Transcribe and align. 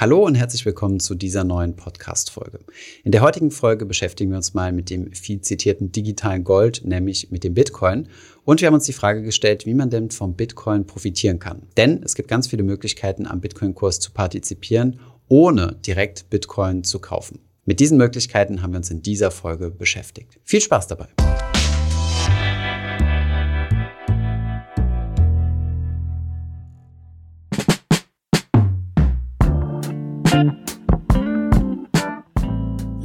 Hallo 0.00 0.24
und 0.24 0.36
herzlich 0.36 0.64
willkommen 0.64 1.00
zu 1.00 1.16
dieser 1.16 1.42
neuen 1.42 1.74
Podcast-Folge. 1.74 2.60
In 3.02 3.10
der 3.10 3.20
heutigen 3.20 3.50
Folge 3.50 3.84
beschäftigen 3.84 4.30
wir 4.30 4.36
uns 4.36 4.54
mal 4.54 4.70
mit 4.70 4.90
dem 4.90 5.12
viel 5.12 5.40
zitierten 5.40 5.90
digitalen 5.90 6.44
Gold, 6.44 6.82
nämlich 6.84 7.32
mit 7.32 7.42
dem 7.42 7.54
Bitcoin. 7.54 8.06
Und 8.44 8.60
wir 8.60 8.68
haben 8.68 8.74
uns 8.74 8.84
die 8.84 8.92
Frage 8.92 9.22
gestellt, 9.22 9.66
wie 9.66 9.74
man 9.74 9.90
denn 9.90 10.12
vom 10.12 10.36
Bitcoin 10.36 10.86
profitieren 10.86 11.40
kann. 11.40 11.62
Denn 11.76 12.00
es 12.04 12.14
gibt 12.14 12.28
ganz 12.28 12.46
viele 12.46 12.62
Möglichkeiten, 12.62 13.26
am 13.26 13.40
Bitcoin-Kurs 13.40 13.98
zu 13.98 14.12
partizipieren, 14.12 15.00
ohne 15.26 15.76
direkt 15.84 16.30
Bitcoin 16.30 16.84
zu 16.84 17.00
kaufen. 17.00 17.40
Mit 17.64 17.80
diesen 17.80 17.98
Möglichkeiten 17.98 18.62
haben 18.62 18.74
wir 18.74 18.78
uns 18.78 18.92
in 18.92 19.02
dieser 19.02 19.32
Folge 19.32 19.68
beschäftigt. 19.68 20.38
Viel 20.44 20.60
Spaß 20.60 20.86
dabei! 20.86 21.08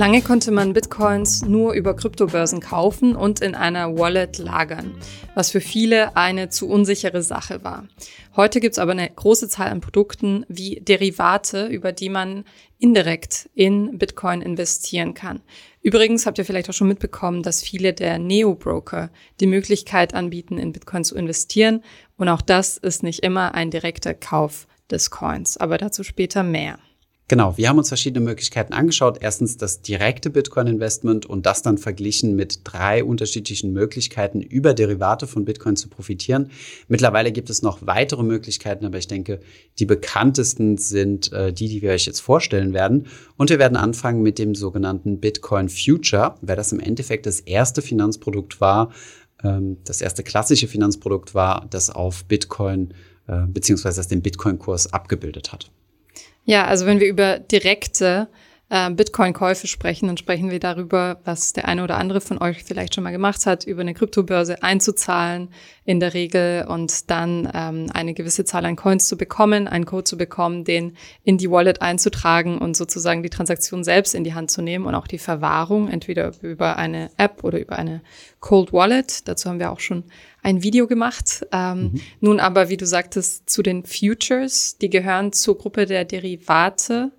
Lange 0.03 0.21
konnte 0.21 0.51
man 0.51 0.73
Bitcoins 0.73 1.45
nur 1.45 1.71
über 1.71 1.95
Kryptobörsen 1.95 2.59
kaufen 2.59 3.15
und 3.15 3.39
in 3.39 3.55
einer 3.55 3.97
Wallet 3.97 4.37
lagern, 4.37 4.97
was 5.33 5.49
für 5.49 5.61
viele 5.61 6.17
eine 6.17 6.49
zu 6.49 6.67
unsichere 6.67 7.23
Sache 7.23 7.63
war. 7.63 7.87
Heute 8.35 8.59
gibt 8.59 8.73
es 8.73 8.79
aber 8.79 8.91
eine 8.91 9.09
große 9.09 9.47
Zahl 9.47 9.69
an 9.69 9.79
Produkten 9.79 10.45
wie 10.49 10.81
Derivate, 10.81 11.67
über 11.67 11.93
die 11.93 12.09
man 12.09 12.43
indirekt 12.79 13.49
in 13.53 13.97
Bitcoin 13.97 14.41
investieren 14.41 15.13
kann. 15.13 15.39
Übrigens 15.81 16.25
habt 16.25 16.37
ihr 16.37 16.43
vielleicht 16.43 16.69
auch 16.69 16.73
schon 16.73 16.89
mitbekommen, 16.89 17.41
dass 17.41 17.63
viele 17.63 17.93
der 17.93 18.19
Neo-Broker 18.19 19.09
die 19.39 19.47
Möglichkeit 19.47 20.13
anbieten, 20.13 20.57
in 20.57 20.73
Bitcoin 20.73 21.05
zu 21.05 21.15
investieren. 21.15 21.81
Und 22.17 22.27
auch 22.27 22.41
das 22.41 22.75
ist 22.75 23.03
nicht 23.03 23.23
immer 23.23 23.55
ein 23.55 23.71
direkter 23.71 24.13
Kauf 24.13 24.67
des 24.91 25.11
Coins, 25.11 25.55
aber 25.55 25.77
dazu 25.77 26.03
später 26.03 26.43
mehr. 26.43 26.77
Genau, 27.33 27.57
wir 27.57 27.67
haben 27.67 27.79
uns 27.79 27.87
verschiedene 27.87 28.23
Möglichkeiten 28.23 28.73
angeschaut. 28.73 29.17
Erstens 29.19 29.57
das 29.57 29.81
direkte 29.81 30.29
Bitcoin-Investment 30.29 31.25
und 31.25 31.47
das 31.47 31.63
dann 31.63 31.79
verglichen 31.79 32.35
mit 32.35 32.59
drei 32.63 33.03
unterschiedlichen 33.03 33.73
Möglichkeiten, 33.73 34.39
über 34.39 34.75
Derivate 34.75 35.25
von 35.25 35.43
Bitcoin 35.43 35.75
zu 35.75 35.89
profitieren. 35.89 36.51
Mittlerweile 36.89 37.31
gibt 37.31 37.49
es 37.49 37.63
noch 37.63 37.87
weitere 37.87 38.21
Möglichkeiten, 38.21 38.85
aber 38.85 38.99
ich 38.99 39.07
denke, 39.07 39.39
die 39.79 39.87
bekanntesten 39.87 40.77
sind 40.77 41.33
äh, 41.33 41.51
die, 41.51 41.69
die 41.69 41.81
wir 41.81 41.89
euch 41.93 42.05
jetzt 42.05 42.19
vorstellen 42.19 42.71
werden. 42.71 43.07
Und 43.35 43.49
wir 43.49 43.57
werden 43.57 43.77
anfangen 43.77 44.21
mit 44.21 44.37
dem 44.37 44.53
sogenannten 44.53 45.19
Bitcoin 45.19 45.69
Future, 45.69 46.35
weil 46.41 46.55
das 46.55 46.71
im 46.71 46.79
Endeffekt 46.79 47.25
das 47.25 47.39
erste 47.39 47.81
Finanzprodukt 47.81 48.61
war, 48.61 48.91
ähm, 49.43 49.77
das 49.85 50.01
erste 50.01 50.21
klassische 50.21 50.67
Finanzprodukt 50.67 51.33
war, 51.33 51.65
das 51.71 51.89
auf 51.89 52.25
Bitcoin 52.25 52.93
äh, 53.25 53.47
beziehungsweise 53.47 53.97
das 53.97 54.07
den 54.07 54.21
Bitcoin-Kurs 54.21 54.93
abgebildet 54.93 55.51
hat. 55.51 55.71
Ja, 56.45 56.65
also 56.65 56.85
wenn 56.85 56.99
wir 56.99 57.07
über 57.07 57.39
direkte 57.39 58.27
äh, 58.73 58.89
Bitcoin-Käufe 58.89 59.67
sprechen, 59.67 60.07
dann 60.07 60.17
sprechen 60.17 60.49
wir 60.49 60.59
darüber, 60.59 61.19
was 61.23 61.53
der 61.53 61.67
eine 61.67 61.83
oder 61.83 61.97
andere 61.97 62.21
von 62.21 62.41
euch 62.41 62.63
vielleicht 62.63 62.95
schon 62.95 63.03
mal 63.03 63.11
gemacht 63.11 63.45
hat, 63.45 63.65
über 63.65 63.81
eine 63.81 63.93
Kryptobörse 63.93 64.63
einzuzahlen 64.63 65.49
in 65.85 65.99
der 65.99 66.13
Regel 66.13 66.65
und 66.67 67.09
dann 67.11 67.49
ähm, 67.53 67.91
eine 67.93 68.13
gewisse 68.13 68.45
Zahl 68.45 68.65
an 68.65 68.75
Coins 68.75 69.07
zu 69.07 69.15
bekommen, 69.15 69.67
einen 69.67 69.85
Code 69.85 70.05
zu 70.05 70.17
bekommen, 70.17 70.63
den 70.63 70.97
in 71.23 71.37
die 71.37 71.51
Wallet 71.51 71.81
einzutragen 71.81 72.57
und 72.57 72.75
sozusagen 72.75 73.21
die 73.21 73.29
Transaktion 73.29 73.83
selbst 73.83 74.15
in 74.15 74.23
die 74.23 74.33
Hand 74.33 74.49
zu 74.49 74.61
nehmen 74.61 74.85
und 74.85 74.95
auch 74.95 75.07
die 75.07 75.19
Verwahrung, 75.19 75.87
entweder 75.87 76.31
über 76.41 76.75
eine 76.77 77.11
App 77.17 77.43
oder 77.43 77.59
über 77.59 77.77
eine 77.77 78.01
Cold 78.39 78.73
Wallet. 78.73 79.27
Dazu 79.27 79.49
haben 79.49 79.59
wir 79.59 79.71
auch 79.71 79.79
schon 79.79 80.03
ein 80.43 80.61
Video 80.61 80.87
gemacht. 80.87 81.45
Ähm, 81.51 81.81
mhm. 81.81 82.01
Nun 82.19 82.39
aber, 82.39 82.69
wie 82.69 82.77
du 82.77 82.85
sagtest, 82.85 83.49
zu 83.49 83.63
den 83.63 83.85
Futures, 83.85 84.77
die 84.77 84.89
gehören 84.89 85.33
zur 85.33 85.57
Gruppe 85.57 85.85
der 85.85 86.05
Derivate 86.05 87.11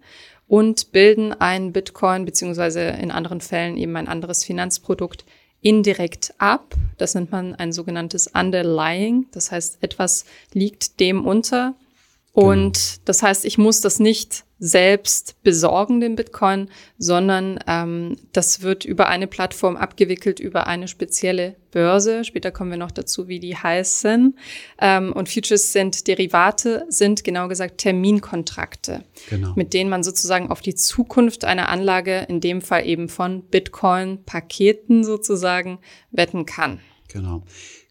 und 0.47 0.93
bilden 0.93 1.33
ein 1.33 1.73
Bitcoin 1.73 2.25
beziehungsweise 2.25 2.81
in 2.81 3.11
anderen 3.11 3.41
Fällen 3.41 3.77
eben 3.77 3.97
ein 3.97 4.09
anderes 4.09 4.45
Finanzprodukt 4.45 5.25
indirekt 5.63 6.35
ab. 6.39 6.75
Das 6.99 7.15
nennt 7.15 7.33
man 7.33 7.55
ein 7.55 7.73
sogenanntes 7.73 8.27
Underlying. 8.29 9.27
Das 9.33 9.51
heißt, 9.51 9.79
etwas 9.81 10.27
liegt 10.53 11.01
dem 11.01 11.27
unter. 11.27 11.75
Genau. 12.35 12.49
Und 12.49 13.09
das 13.09 13.23
heißt, 13.23 13.45
ich 13.45 13.59
muss 13.59 13.81
das 13.81 14.01
nicht 14.01 14.45
selbst 14.59 15.37
besorgen, 15.43 16.01
den 16.01 16.17
Bitcoin, 16.17 16.69
sondern 16.99 17.61
ähm, 17.67 18.17
das 18.33 18.63
wird 18.63 18.85
über 18.85 19.09
eine 19.09 19.27
Plattform 19.27 19.77
abgewickelt, 19.77 20.41
über 20.41 20.67
eine 20.67 20.89
spezielle 20.89 21.55
Börse. 21.71 22.25
Später 22.25 22.51
kommen 22.51 22.71
wir 22.71 22.79
noch 22.79 22.91
dazu, 22.91 23.29
wie 23.29 23.39
die 23.39 23.57
heißen. 23.57 24.37
Ähm, 24.81 25.13
und 25.13 25.29
Futures 25.29 25.73
sind 25.73 26.09
Derivate, 26.09 26.87
sind 26.89 27.25
genau 27.25 27.47
gesagt 27.47 27.79
Terminkontrakte, 27.79 29.05
genau. 29.29 29.53
mit 29.55 29.73
denen 29.73 29.91
man 29.91 30.03
sozusagen 30.03 30.51
auf 30.51 30.61
die 30.61 30.75
Zukunft 30.75 31.45
einer 31.45 31.69
Anlage, 31.69 32.27
in 32.29 32.41
dem 32.41 32.63
Fall 32.63 32.87
eben 32.87 33.09
von 33.09 33.43
Bitcoin-Paketen 33.45 35.05
sozusagen, 35.05 35.79
wetten 36.11 36.47
kann. 36.47 36.81
Genau. 37.09 37.43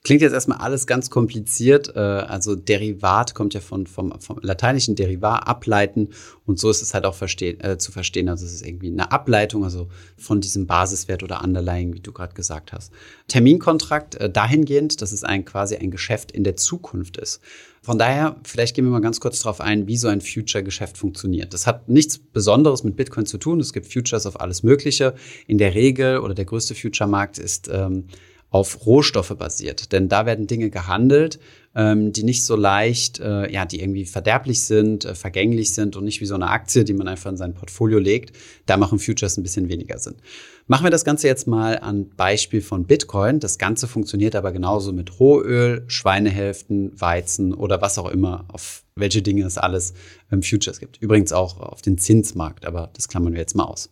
Klingt 0.06 0.22
jetzt 0.22 0.34
erstmal 0.34 0.58
alles 0.58 0.86
ganz 0.86 1.10
kompliziert. 1.10 1.96
Äh, 1.96 2.00
also 2.00 2.56
Derivat 2.56 3.34
kommt 3.36 3.54
ja 3.54 3.62
von, 3.62 3.88
vom, 3.88 4.20
vom 4.20 4.38
lateinischen 4.42 4.96
Derivat, 4.96 5.48
ableiten. 5.48 6.10
Und 6.46 6.60
so 6.60 6.70
ist 6.70 6.82
es 6.82 6.94
halt 6.94 7.06
auch 7.06 7.16
verstehen, 7.16 7.62
äh, 7.62 7.78
zu 7.78 7.94
verstehen. 7.94 8.28
Also 8.28 8.46
es 8.46 8.52
ist 8.52 8.68
irgendwie 8.68 8.92
eine 8.92 9.14
Ableitung, 9.14 9.64
also 9.64 9.88
von 10.18 10.42
diesem 10.42 10.68
Basiswert 10.68 11.24
oder 11.24 11.42
Underlying, 11.42 11.94
wie 11.94 12.02
du 12.02 12.12
gerade 12.12 12.34
gesagt 12.34 12.74
hast. 12.74 12.92
Terminkontrakt 13.30 14.16
äh, 14.16 14.30
dahingehend, 14.30 15.02
dass 15.02 15.14
es 15.14 15.24
ein 15.24 15.46
quasi 15.46 15.78
ein 15.78 15.90
Geschäft 15.90 16.34
in 16.34 16.44
der 16.44 16.58
Zukunft 16.58 17.16
ist. 17.16 17.40
Von 17.82 17.98
daher, 17.98 18.36
vielleicht 18.44 18.76
gehen 18.76 18.84
wir 18.84 18.92
mal 18.92 19.00
ganz 19.00 19.22
kurz 19.22 19.40
darauf 19.40 19.62
ein, 19.62 19.88
wie 19.88 19.98
so 19.98 20.10
ein 20.10 20.20
Future-Geschäft 20.20 20.98
funktioniert. 20.98 21.54
Das 21.54 21.66
hat 21.66 21.88
nichts 21.88 22.18
Besonderes 22.18 22.84
mit 22.84 22.98
Bitcoin 22.98 23.26
zu 23.26 23.38
tun. 23.38 23.62
Es 23.62 23.72
gibt 23.72 23.92
Futures 23.92 24.26
auf 24.26 24.42
alles 24.42 24.64
Mögliche. 24.64 25.16
In 25.48 25.58
der 25.58 25.76
Regel 25.76 26.18
oder 26.18 26.34
der 26.34 26.46
größte 26.46 26.76
Future-Markt 26.76 27.38
ist 27.38 27.70
ähm, 27.72 28.08
auf 28.54 28.86
Rohstoffe 28.86 29.36
basiert. 29.36 29.92
Denn 29.92 30.10
da 30.10 30.28
werden 30.28 30.46
Dinge 30.46 30.70
gehandelt, 30.70 31.40
ähm, 31.76 32.14
die 32.14 32.22
nicht 32.22 32.46
so 32.46 32.56
leicht, 32.56 33.20
äh, 33.20 33.52
ja, 33.52 33.66
die 33.66 33.82
irgendwie 33.82 34.06
verderblich 34.06 34.64
sind, 34.64 35.06
äh, 35.06 35.16
vergänglich 35.16 35.74
sind 35.74 35.96
und 35.96 36.04
nicht 36.04 36.22
wie 36.22 36.28
so 36.28 36.36
eine 36.36 36.52
Aktie, 36.52 36.84
die 36.84 36.94
man 36.94 37.08
einfach 37.08 37.32
in 37.32 37.38
sein 37.38 37.56
Portfolio 37.56 37.98
legt. 37.98 38.38
Da 38.68 38.78
machen 38.78 39.00
Futures 39.00 39.38
ein 39.38 39.44
bisschen 39.44 39.70
weniger 39.70 39.98
Sinn. 39.98 40.18
Machen 40.68 40.86
wir 40.86 40.92
das 40.92 41.04
Ganze 41.04 41.28
jetzt 41.28 41.48
mal 41.48 41.80
an 41.80 42.12
Beispiel 42.16 42.62
von 42.62 42.86
Bitcoin. 42.86 43.40
Das 43.40 43.58
Ganze 43.58 43.88
funktioniert 43.88 44.36
aber 44.36 44.52
genauso 44.52 44.94
mit 44.94 45.20
Rohöl, 45.20 45.84
Schweinehälften, 45.88 46.92
Weizen 47.02 47.56
oder 47.56 47.82
was 47.82 47.98
auch 47.98 48.12
immer, 48.12 48.46
auf 48.50 48.84
welche 48.96 49.24
Dinge 49.24 49.46
es 49.46 49.58
alles 49.58 49.96
ähm, 50.32 50.44
Futures 50.44 50.80
gibt. 50.80 51.02
Übrigens 51.02 51.34
auch 51.34 51.60
auf 51.60 51.82
den 51.82 51.98
Zinsmarkt, 51.98 52.68
aber 52.68 52.92
das 52.94 53.08
klammern 53.08 53.34
wir 53.34 53.40
jetzt 53.40 53.56
mal 53.56 53.64
aus. 53.64 53.90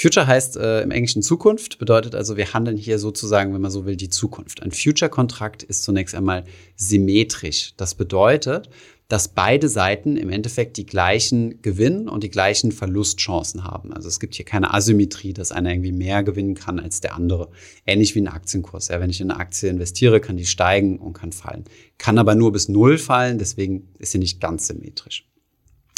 Future 0.00 0.26
heißt 0.26 0.56
äh, 0.56 0.80
im 0.80 0.90
Englischen 0.92 1.20
Zukunft, 1.20 1.78
bedeutet 1.78 2.14
also, 2.14 2.38
wir 2.38 2.54
handeln 2.54 2.78
hier 2.78 2.98
sozusagen, 2.98 3.52
wenn 3.52 3.60
man 3.60 3.70
so 3.70 3.84
will, 3.84 3.96
die 3.96 4.08
Zukunft. 4.08 4.62
Ein 4.62 4.70
Future-Kontrakt 4.70 5.62
ist 5.62 5.82
zunächst 5.82 6.14
einmal 6.14 6.44
symmetrisch. 6.74 7.74
Das 7.76 7.94
bedeutet, 7.94 8.70
dass 9.08 9.28
beide 9.28 9.68
Seiten 9.68 10.16
im 10.16 10.30
Endeffekt 10.30 10.78
die 10.78 10.86
gleichen 10.86 11.60
Gewinn- 11.60 12.08
und 12.08 12.22
die 12.22 12.30
gleichen 12.30 12.72
Verlustchancen 12.72 13.64
haben. 13.64 13.92
Also 13.92 14.08
es 14.08 14.20
gibt 14.20 14.36
hier 14.36 14.46
keine 14.46 14.72
Asymmetrie, 14.72 15.34
dass 15.34 15.52
einer 15.52 15.70
irgendwie 15.70 15.92
mehr 15.92 16.22
gewinnen 16.22 16.54
kann 16.54 16.80
als 16.80 17.00
der 17.00 17.14
andere. 17.14 17.50
Ähnlich 17.84 18.14
wie 18.14 18.20
ein 18.20 18.28
Aktienkurs. 18.28 18.88
Ja, 18.88 19.00
wenn 19.00 19.10
ich 19.10 19.20
in 19.20 19.30
eine 19.30 19.38
Aktie 19.38 19.68
investiere, 19.68 20.20
kann 20.20 20.38
die 20.38 20.46
steigen 20.46 20.98
und 20.98 21.12
kann 21.12 21.32
fallen. 21.32 21.64
Kann 21.98 22.16
aber 22.16 22.34
nur 22.34 22.52
bis 22.52 22.68
Null 22.68 22.96
fallen, 22.96 23.38
deswegen 23.38 23.88
ist 23.98 24.12
sie 24.12 24.18
nicht 24.18 24.40
ganz 24.40 24.68
symmetrisch. 24.68 25.26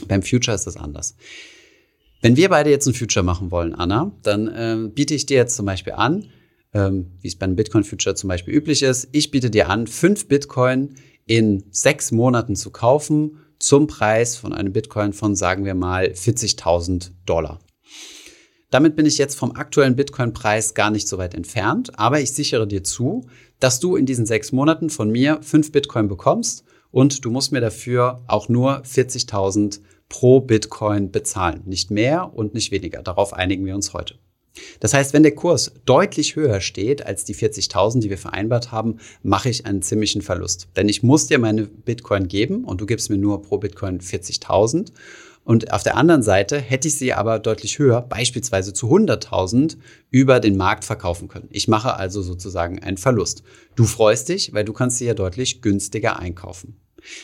Beim 0.08 0.22
Future 0.22 0.54
ist 0.54 0.66
das 0.66 0.76
anders. 0.76 1.14
Wenn 2.22 2.36
wir 2.36 2.48
beide 2.50 2.70
jetzt 2.70 2.86
ein 2.86 2.94
Future 2.94 3.24
machen 3.24 3.50
wollen, 3.50 3.74
Anna, 3.74 4.12
dann 4.22 4.48
ähm, 4.54 4.92
biete 4.94 5.12
ich 5.12 5.26
dir 5.26 5.36
jetzt 5.36 5.56
zum 5.56 5.66
Beispiel 5.66 5.94
an, 5.94 6.28
ähm, 6.72 7.10
wie 7.20 7.26
es 7.26 7.36
beim 7.36 7.56
Bitcoin-Future 7.56 8.14
zum 8.14 8.28
Beispiel 8.28 8.54
üblich 8.54 8.84
ist, 8.84 9.08
ich 9.10 9.32
biete 9.32 9.50
dir 9.50 9.68
an, 9.68 9.88
fünf 9.88 10.28
Bitcoin 10.28 10.94
in 11.26 11.64
sechs 11.72 12.12
Monaten 12.12 12.54
zu 12.54 12.70
kaufen 12.70 13.38
zum 13.58 13.88
Preis 13.88 14.36
von 14.36 14.52
einem 14.52 14.72
Bitcoin 14.72 15.12
von, 15.12 15.34
sagen 15.34 15.64
wir 15.64 15.74
mal, 15.74 16.12
40.000 16.12 17.10
Dollar. 17.26 17.58
Damit 18.70 18.94
bin 18.94 19.04
ich 19.04 19.18
jetzt 19.18 19.34
vom 19.34 19.56
aktuellen 19.56 19.96
Bitcoin-Preis 19.96 20.74
gar 20.74 20.92
nicht 20.92 21.08
so 21.08 21.18
weit 21.18 21.34
entfernt, 21.34 21.98
aber 21.98 22.20
ich 22.20 22.32
sichere 22.32 22.68
dir 22.68 22.84
zu, 22.84 23.26
dass 23.58 23.80
du 23.80 23.96
in 23.96 24.06
diesen 24.06 24.26
sechs 24.26 24.52
Monaten 24.52 24.90
von 24.90 25.10
mir 25.10 25.40
fünf 25.42 25.72
Bitcoin 25.72 26.06
bekommst 26.06 26.62
und 26.92 27.24
du 27.24 27.32
musst 27.32 27.50
mir 27.50 27.60
dafür 27.60 28.22
auch 28.28 28.48
nur 28.48 28.82
40.000 28.82 29.80
pro 30.12 30.40
Bitcoin 30.40 31.10
bezahlen. 31.10 31.62
Nicht 31.64 31.90
mehr 31.90 32.34
und 32.34 32.52
nicht 32.52 32.70
weniger. 32.70 33.02
Darauf 33.02 33.32
einigen 33.32 33.64
wir 33.64 33.74
uns 33.74 33.94
heute. 33.94 34.16
Das 34.78 34.92
heißt, 34.92 35.14
wenn 35.14 35.22
der 35.22 35.34
Kurs 35.34 35.72
deutlich 35.86 36.36
höher 36.36 36.60
steht 36.60 37.06
als 37.06 37.24
die 37.24 37.34
40.000, 37.34 38.00
die 38.00 38.10
wir 38.10 38.18
vereinbart 38.18 38.70
haben, 38.70 38.98
mache 39.22 39.48
ich 39.48 39.64
einen 39.64 39.80
ziemlichen 39.80 40.20
Verlust. 40.20 40.68
Denn 40.76 40.90
ich 40.90 41.02
muss 41.02 41.28
dir 41.28 41.38
meine 41.38 41.62
Bitcoin 41.62 42.28
geben 42.28 42.64
und 42.64 42.82
du 42.82 42.84
gibst 42.84 43.08
mir 43.08 43.16
nur 43.16 43.40
pro 43.40 43.56
Bitcoin 43.56 44.00
40.000. 44.00 44.92
Und 45.44 45.72
auf 45.72 45.82
der 45.82 45.96
anderen 45.96 46.22
Seite 46.22 46.60
hätte 46.60 46.88
ich 46.88 46.98
sie 46.98 47.14
aber 47.14 47.38
deutlich 47.38 47.78
höher, 47.78 48.02
beispielsweise 48.02 48.74
zu 48.74 48.88
100.000, 48.94 49.78
über 50.10 50.40
den 50.40 50.58
Markt 50.58 50.84
verkaufen 50.84 51.28
können. 51.28 51.48
Ich 51.50 51.68
mache 51.68 51.96
also 51.96 52.20
sozusagen 52.20 52.80
einen 52.80 52.98
Verlust. 52.98 53.44
Du 53.76 53.84
freust 53.84 54.28
dich, 54.28 54.52
weil 54.52 54.66
du 54.66 54.74
kannst 54.74 54.98
sie 54.98 55.06
ja 55.06 55.14
deutlich 55.14 55.62
günstiger 55.62 56.18
einkaufen. 56.18 56.76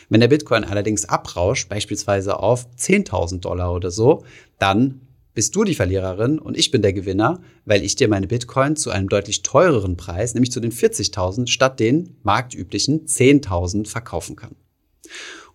Wenn 0.08 0.20
der 0.20 0.28
Bitcoin 0.28 0.64
allerdings 0.64 1.04
abrauscht, 1.04 1.68
beispielsweise 1.68 2.38
auf 2.38 2.66
10.000 2.78 3.40
Dollar 3.40 3.74
oder 3.74 3.90
so, 3.90 4.24
dann 4.58 5.00
bist 5.34 5.54
du 5.54 5.62
die 5.62 5.76
Verliererin 5.76 6.40
und 6.40 6.58
ich 6.58 6.72
bin 6.72 6.82
der 6.82 6.92
Gewinner, 6.92 7.40
weil 7.64 7.84
ich 7.84 7.94
dir 7.94 8.08
meine 8.08 8.26
Bitcoin 8.26 8.74
zu 8.74 8.90
einem 8.90 9.08
deutlich 9.08 9.42
teureren 9.42 9.96
Preis, 9.96 10.34
nämlich 10.34 10.50
zu 10.50 10.58
den 10.58 10.72
40.000 10.72 11.46
statt 11.46 11.78
den 11.78 12.16
marktüblichen 12.24 13.06
10.000 13.06 13.86
verkaufen 13.86 14.34
kann. 14.34 14.56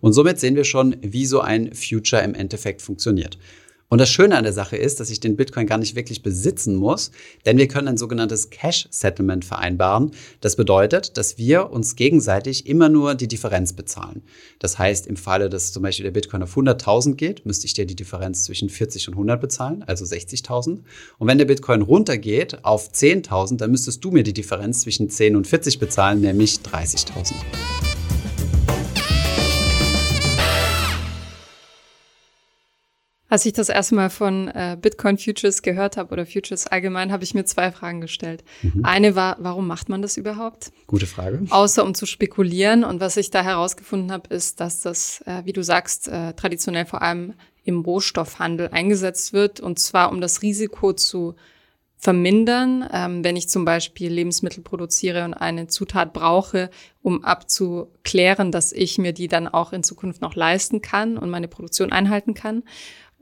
Und 0.00 0.12
somit 0.12 0.38
sehen 0.40 0.56
wir 0.56 0.64
schon, 0.64 0.96
wie 1.02 1.26
so 1.26 1.40
ein 1.40 1.74
Future 1.74 2.22
im 2.22 2.34
Endeffekt 2.34 2.82
funktioniert. 2.82 3.38
Und 3.94 4.00
das 4.00 4.10
Schöne 4.10 4.36
an 4.36 4.42
der 4.42 4.52
Sache 4.52 4.76
ist, 4.76 4.98
dass 4.98 5.08
ich 5.08 5.20
den 5.20 5.36
Bitcoin 5.36 5.68
gar 5.68 5.78
nicht 5.78 5.94
wirklich 5.94 6.24
besitzen 6.24 6.74
muss, 6.74 7.12
denn 7.46 7.58
wir 7.58 7.68
können 7.68 7.86
ein 7.86 7.96
sogenanntes 7.96 8.50
Cash 8.50 8.88
Settlement 8.90 9.44
vereinbaren. 9.44 10.10
Das 10.40 10.56
bedeutet, 10.56 11.16
dass 11.16 11.38
wir 11.38 11.70
uns 11.70 11.94
gegenseitig 11.94 12.66
immer 12.66 12.88
nur 12.88 13.14
die 13.14 13.28
Differenz 13.28 13.72
bezahlen. 13.72 14.22
Das 14.58 14.80
heißt, 14.80 15.06
im 15.06 15.14
Falle, 15.14 15.48
dass 15.48 15.72
zum 15.72 15.84
Beispiel 15.84 16.02
der 16.02 16.10
Bitcoin 16.10 16.42
auf 16.42 16.56
100.000 16.56 17.14
geht, 17.14 17.46
müsste 17.46 17.66
ich 17.66 17.74
dir 17.74 17.86
die 17.86 17.94
Differenz 17.94 18.42
zwischen 18.42 18.68
40 18.68 19.06
und 19.06 19.14
100 19.14 19.40
bezahlen, 19.40 19.84
also 19.86 20.04
60.000. 20.04 20.80
Und 21.18 21.28
wenn 21.28 21.38
der 21.38 21.44
Bitcoin 21.44 21.80
runtergeht 21.80 22.64
auf 22.64 22.90
10.000, 22.90 23.58
dann 23.58 23.70
müsstest 23.70 24.04
du 24.04 24.10
mir 24.10 24.24
die 24.24 24.34
Differenz 24.34 24.80
zwischen 24.80 25.08
10 25.08 25.36
und 25.36 25.46
40 25.46 25.78
bezahlen, 25.78 26.20
nämlich 26.20 26.56
30.000. 26.68 27.34
Als 33.34 33.44
ich 33.46 33.52
das 33.52 33.68
erste 33.68 33.96
Mal 33.96 34.10
von 34.10 34.46
äh, 34.46 34.78
Bitcoin 34.80 35.18
Futures 35.18 35.62
gehört 35.62 35.96
habe 35.96 36.12
oder 36.12 36.24
Futures 36.24 36.68
allgemein, 36.68 37.10
habe 37.10 37.24
ich 37.24 37.34
mir 37.34 37.44
zwei 37.44 37.72
Fragen 37.72 38.00
gestellt. 38.00 38.44
Mhm. 38.62 38.84
Eine 38.84 39.16
war, 39.16 39.38
warum 39.40 39.66
macht 39.66 39.88
man 39.88 40.02
das 40.02 40.16
überhaupt? 40.16 40.70
Gute 40.86 41.08
Frage. 41.08 41.44
Außer 41.50 41.84
um 41.84 41.96
zu 41.96 42.06
spekulieren. 42.06 42.84
Und 42.84 43.00
was 43.00 43.16
ich 43.16 43.30
da 43.30 43.42
herausgefunden 43.42 44.12
habe, 44.12 44.32
ist, 44.32 44.60
dass 44.60 44.82
das, 44.82 45.20
äh, 45.26 45.44
wie 45.44 45.52
du 45.52 45.64
sagst, 45.64 46.06
äh, 46.06 46.34
traditionell 46.34 46.86
vor 46.86 47.02
allem 47.02 47.34
im 47.64 47.80
Rohstoffhandel 47.80 48.68
eingesetzt 48.68 49.32
wird. 49.32 49.58
Und 49.58 49.80
zwar, 49.80 50.12
um 50.12 50.20
das 50.20 50.42
Risiko 50.42 50.92
zu 50.92 51.34
vermindern, 51.96 52.88
ähm, 52.92 53.24
wenn 53.24 53.34
ich 53.34 53.48
zum 53.48 53.64
Beispiel 53.64 54.12
Lebensmittel 54.12 54.62
produziere 54.62 55.24
und 55.24 55.34
eine 55.34 55.66
Zutat 55.66 56.12
brauche, 56.12 56.70
um 57.02 57.24
abzuklären, 57.24 58.52
dass 58.52 58.70
ich 58.70 58.98
mir 58.98 59.12
die 59.12 59.26
dann 59.26 59.48
auch 59.48 59.72
in 59.72 59.82
Zukunft 59.82 60.20
noch 60.20 60.36
leisten 60.36 60.82
kann 60.82 61.18
und 61.18 61.30
meine 61.30 61.48
Produktion 61.48 61.90
einhalten 61.90 62.34
kann. 62.34 62.62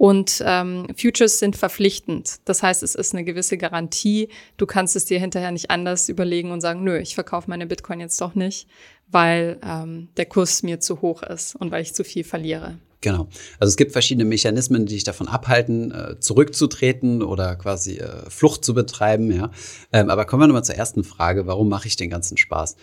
Und 0.02 0.42
ähm, 0.44 0.88
Futures 1.00 1.38
sind 1.38 1.54
verpflichtend. 1.54 2.40
Das 2.44 2.64
heißt, 2.64 2.82
es 2.82 2.96
ist 2.96 3.14
eine 3.14 3.22
gewisse 3.22 3.56
Garantie. 3.56 4.30
Du 4.56 4.66
kannst 4.66 4.96
es 4.96 5.04
dir 5.04 5.20
hinterher 5.20 5.52
nicht 5.52 5.70
anders 5.70 6.08
überlegen 6.08 6.50
und 6.50 6.60
sagen, 6.60 6.82
nö, 6.82 6.98
ich 6.98 7.14
verkaufe 7.14 7.48
meine 7.48 7.68
Bitcoin 7.68 8.00
jetzt 8.00 8.20
doch 8.20 8.34
nicht, 8.34 8.66
weil 9.06 9.60
ähm, 9.64 10.08
der 10.16 10.26
Kurs 10.26 10.64
mir 10.64 10.80
zu 10.80 11.02
hoch 11.02 11.22
ist 11.22 11.54
und 11.54 11.70
weil 11.70 11.82
ich 11.82 11.94
zu 11.94 12.02
viel 12.02 12.24
verliere. 12.24 12.78
Genau. 13.00 13.28
Also 13.60 13.70
es 13.70 13.76
gibt 13.76 13.92
verschiedene 13.92 14.24
Mechanismen, 14.24 14.86
die 14.86 14.94
dich 14.94 15.04
davon 15.04 15.28
abhalten, 15.28 15.92
äh, 15.92 16.18
zurückzutreten 16.18 17.22
oder 17.22 17.54
quasi 17.54 17.98
äh, 17.98 18.28
Flucht 18.28 18.64
zu 18.64 18.74
betreiben. 18.74 19.30
Ja. 19.30 19.52
Ähm, 19.92 20.10
aber 20.10 20.24
kommen 20.24 20.42
wir 20.42 20.48
nochmal 20.48 20.64
zur 20.64 20.74
ersten 20.74 21.04
Frage. 21.04 21.46
Warum 21.46 21.68
mache 21.68 21.86
ich 21.86 21.94
den 21.94 22.10
ganzen 22.10 22.36
Spaß? 22.36 22.74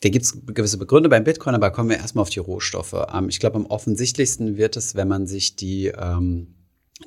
Da 0.00 0.08
gibt 0.08 0.24
es 0.24 0.36
gewisse 0.44 0.78
Begründe 0.78 1.08
beim 1.08 1.22
Bitcoin, 1.22 1.54
aber 1.54 1.70
kommen 1.70 1.90
wir 1.90 1.98
erstmal 1.98 2.22
auf 2.22 2.30
die 2.30 2.40
Rohstoffe. 2.40 2.96
Ähm, 3.14 3.28
ich 3.28 3.38
glaube, 3.38 3.54
am 3.58 3.66
offensichtlichsten 3.66 4.56
wird 4.56 4.76
es, 4.76 4.96
wenn 4.96 5.06
man 5.06 5.28
sich 5.28 5.54
die 5.54 5.92
ähm, 5.96 6.53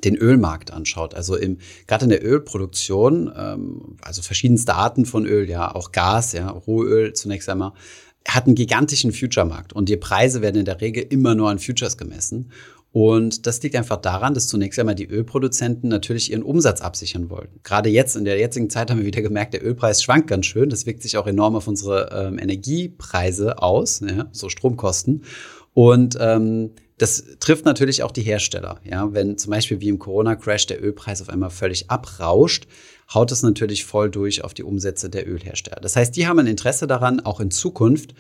den 0.04 0.16
Ölmarkt 0.16 0.72
anschaut. 0.72 1.14
Also 1.14 1.36
im, 1.36 1.58
gerade 1.88 2.06
in 2.06 2.10
der 2.10 2.26
Ölproduktion, 2.26 3.32
ähm, 3.36 3.98
also 4.02 4.22
verschiedenste 4.22 4.76
Arten 4.76 5.06
von 5.06 5.26
Öl, 5.26 5.50
ja, 5.50 5.74
auch 5.74 5.92
Gas, 5.92 6.34
ja, 6.34 6.50
Rohöl 6.50 7.14
zunächst 7.14 7.50
einmal, 7.50 7.74
hat 8.28 8.46
einen 8.46 8.56
gigantischen 8.56 9.14
Future-Markt 9.14 9.74
und 9.74 9.88
die 9.90 9.98
Preise 9.98 10.42
werden 10.42 10.58
in 10.58 10.66
der 10.66 10.82
Regel 10.82 11.04
immer 11.04 11.34
nur 11.34 11.50
an 11.50 11.60
Futures 11.60 11.98
gemessen. 11.98 12.52
Und 12.94 13.46
das 13.46 13.62
liegt 13.62 13.76
einfach 13.76 13.98
daran, 13.98 14.34
dass 14.34 14.48
zunächst 14.48 14.80
einmal 14.80 14.96
die 14.96 15.06
Ölproduzenten 15.06 15.90
natürlich 15.90 16.32
ihren 16.32 16.42
Umsatz 16.42 16.82
absichern 16.82 17.30
wollten. 17.30 17.60
Gerade 17.64 17.90
jetzt, 17.90 18.16
in 18.16 18.26
der 18.26 18.40
jetzigen 18.40 18.70
Zeit 18.70 18.90
haben 18.90 18.98
wir 18.98 19.06
wieder 19.06 19.22
gemerkt, 19.22 19.54
der 19.54 19.64
Ölpreis 19.64 20.02
schwankt 20.02 20.28
ganz 20.28 20.48
schön. 20.48 20.70
Das 20.70 20.86
wirkt 20.86 21.04
sich 21.04 21.18
auch 21.18 21.28
enorm 21.28 21.56
auf 21.56 21.68
unsere 21.68 22.10
ähm, 22.12 22.40
Energiepreise 22.40 23.62
aus, 23.62 24.00
ja, 24.00 24.28
so 24.32 24.50
Stromkosten. 24.50 25.24
Und 25.78 26.18
ähm, 26.20 26.72
das 26.98 27.24
trifft 27.40 27.66
natürlich 27.66 28.02
auch 28.02 28.10
die 28.10 28.24
Hersteller. 28.24 28.80
Ja, 28.84 29.14
wenn 29.14 29.38
zum 29.38 29.52
Beispiel 29.52 29.80
wie 29.80 29.90
im 29.90 30.00
Corona-Crash 30.00 30.66
der 30.66 30.84
Ölpreis 30.84 31.22
auf 31.22 31.30
einmal 31.30 31.52
völlig 31.52 31.92
abrauscht, 31.92 32.66
haut 33.14 33.30
das 33.30 33.44
natürlich 33.44 33.86
voll 33.86 34.10
durch 34.10 34.44
auf 34.44 34.56
die 34.56 34.64
Umsätze 34.64 35.08
der 35.08 35.30
Ölhersteller. 35.30 35.80
Das 35.80 35.96
heißt, 35.96 36.16
die 36.16 36.26
haben 36.26 36.40
ein 36.40 36.48
Interesse 36.48 36.88
daran, 36.88 37.20
auch 37.20 37.40
in 37.40 37.52
Zukunft 37.52 38.16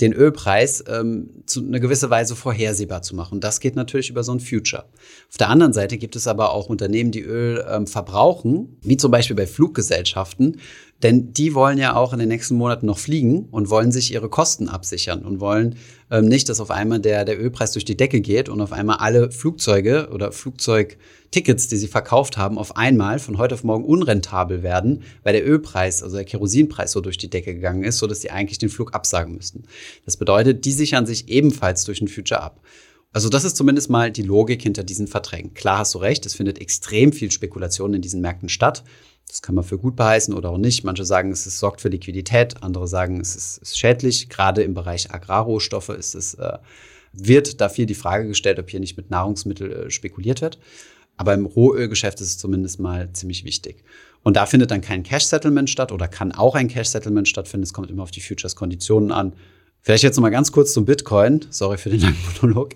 den 0.00 0.12
Ölpreis 0.12 0.84
ähm, 0.88 1.42
zu 1.46 1.66
einer 1.66 1.80
gewissen 1.80 2.10
Weise 2.10 2.36
vorhersehbar 2.36 3.02
zu 3.02 3.16
machen. 3.16 3.40
Das 3.40 3.58
geht 3.58 3.74
natürlich 3.74 4.08
über 4.08 4.22
so 4.22 4.32
ein 4.32 4.40
Future. 4.40 4.84
Auf 5.28 5.36
der 5.36 5.48
anderen 5.48 5.72
Seite 5.72 5.98
gibt 5.98 6.14
es 6.14 6.26
aber 6.28 6.52
auch 6.52 6.68
Unternehmen, 6.68 7.10
die 7.10 7.22
Öl 7.22 7.64
ähm, 7.68 7.88
verbrauchen, 7.88 8.78
wie 8.82 8.96
zum 8.96 9.10
Beispiel 9.10 9.36
bei 9.36 9.48
Fluggesellschaften, 9.48 10.60
denn 11.02 11.32
die 11.32 11.54
wollen 11.54 11.78
ja 11.78 11.96
auch 11.96 12.12
in 12.12 12.18
den 12.18 12.28
nächsten 12.28 12.54
Monaten 12.54 12.86
noch 12.86 12.98
fliegen 12.98 13.48
und 13.50 13.68
wollen 13.68 13.92
sich 13.92 14.12
ihre 14.12 14.28
Kosten 14.28 14.68
absichern 14.68 15.24
und 15.24 15.40
wollen 15.40 15.76
ähm, 16.10 16.26
nicht, 16.26 16.48
dass 16.48 16.60
auf 16.60 16.70
einmal 16.70 17.00
der, 17.00 17.24
der 17.24 17.40
Ölpreis 17.40 17.72
durch 17.72 17.84
die 17.84 17.96
Decke 17.96 18.20
geht 18.20 18.48
und 18.48 18.60
auf 18.60 18.72
einmal 18.72 18.96
alle 18.96 19.30
Flugzeuge 19.30 20.08
oder 20.12 20.32
Flugzeugtickets, 20.32 21.68
die 21.68 21.76
sie 21.76 21.88
verkauft 21.88 22.36
haben, 22.36 22.58
auf 22.58 22.76
einmal 22.76 23.18
von 23.18 23.38
heute 23.38 23.54
auf 23.54 23.64
morgen 23.64 23.84
unrentabel 23.84 24.62
werden, 24.62 25.02
weil 25.22 25.32
der 25.32 25.46
Ölpreis, 25.46 26.02
also 26.02 26.16
der 26.16 26.24
Kerosinpreis 26.24 26.92
so 26.92 27.00
durch 27.00 27.18
die 27.18 27.30
Decke 27.30 27.54
gegangen 27.54 27.84
ist, 27.84 27.98
sodass 27.98 28.20
sie 28.20 28.30
eigentlich 28.30 28.58
den 28.58 28.70
Flug 28.70 28.94
absagen 28.94 29.34
müssten. 29.34 29.64
Das 30.04 30.16
bedeutet, 30.16 30.64
die 30.64 30.72
sichern 30.72 31.06
sich 31.06 31.28
ebenfalls 31.28 31.84
durch 31.84 32.00
ein 32.00 32.08
Future 32.08 32.42
ab. 32.42 32.60
Also 33.12 33.28
das 33.28 33.42
ist 33.44 33.56
zumindest 33.56 33.90
mal 33.90 34.12
die 34.12 34.22
Logik 34.22 34.62
hinter 34.62 34.84
diesen 34.84 35.08
Verträgen. 35.08 35.52
Klar 35.52 35.78
hast 35.78 35.94
du 35.94 35.98
recht, 35.98 36.26
es 36.26 36.34
findet 36.34 36.60
extrem 36.60 37.12
viel 37.12 37.32
Spekulation 37.32 37.94
in 37.94 38.02
diesen 38.02 38.20
Märkten 38.20 38.48
statt. 38.48 38.84
Das 39.30 39.42
kann 39.42 39.54
man 39.54 39.62
für 39.62 39.78
gut 39.78 39.94
beheißen 39.94 40.34
oder 40.34 40.50
auch 40.50 40.58
nicht. 40.58 40.82
Manche 40.82 41.04
sagen, 41.04 41.30
es 41.30 41.46
ist, 41.46 41.60
sorgt 41.60 41.80
für 41.80 41.88
Liquidität, 41.88 42.62
andere 42.62 42.88
sagen, 42.88 43.20
es 43.20 43.36
ist, 43.36 43.58
ist 43.58 43.78
schädlich. 43.78 44.28
Gerade 44.28 44.62
im 44.62 44.74
Bereich 44.74 45.14
Agrarrohstoffe 45.14 45.90
ist 45.90 46.14
es, 46.14 46.34
äh, 46.34 46.58
wird 47.12 47.60
da 47.60 47.68
viel 47.68 47.86
die 47.86 47.94
Frage 47.94 48.26
gestellt, 48.26 48.58
ob 48.58 48.68
hier 48.68 48.80
nicht 48.80 48.96
mit 48.96 49.10
Nahrungsmitteln 49.10 49.72
äh, 49.72 49.90
spekuliert 49.90 50.40
wird. 50.40 50.58
Aber 51.16 51.32
im 51.34 51.46
Rohölgeschäft 51.46 52.20
ist 52.20 52.28
es 52.28 52.38
zumindest 52.38 52.80
mal 52.80 53.12
ziemlich 53.12 53.44
wichtig. 53.44 53.84
Und 54.22 54.36
da 54.36 54.46
findet 54.46 54.70
dann 54.70 54.80
kein 54.80 55.02
Cash-Settlement 55.02 55.70
statt 55.70 55.92
oder 55.92 56.08
kann 56.08 56.32
auch 56.32 56.56
ein 56.56 56.68
Cash-Settlement 56.68 57.28
stattfinden. 57.28 57.64
Es 57.64 57.72
kommt 57.72 57.90
immer 57.90 58.02
auf 58.02 58.10
die 58.10 58.20
Futures-Konditionen 58.20 59.12
an. 59.12 59.34
Vielleicht 59.82 60.02
jetzt 60.02 60.16
noch 60.16 60.22
mal 60.22 60.30
ganz 60.30 60.50
kurz 60.50 60.72
zum 60.72 60.84
Bitcoin. 60.84 61.46
Sorry 61.50 61.78
für 61.78 61.90
den 61.90 62.00
langen 62.00 62.16
Monolog. 62.42 62.74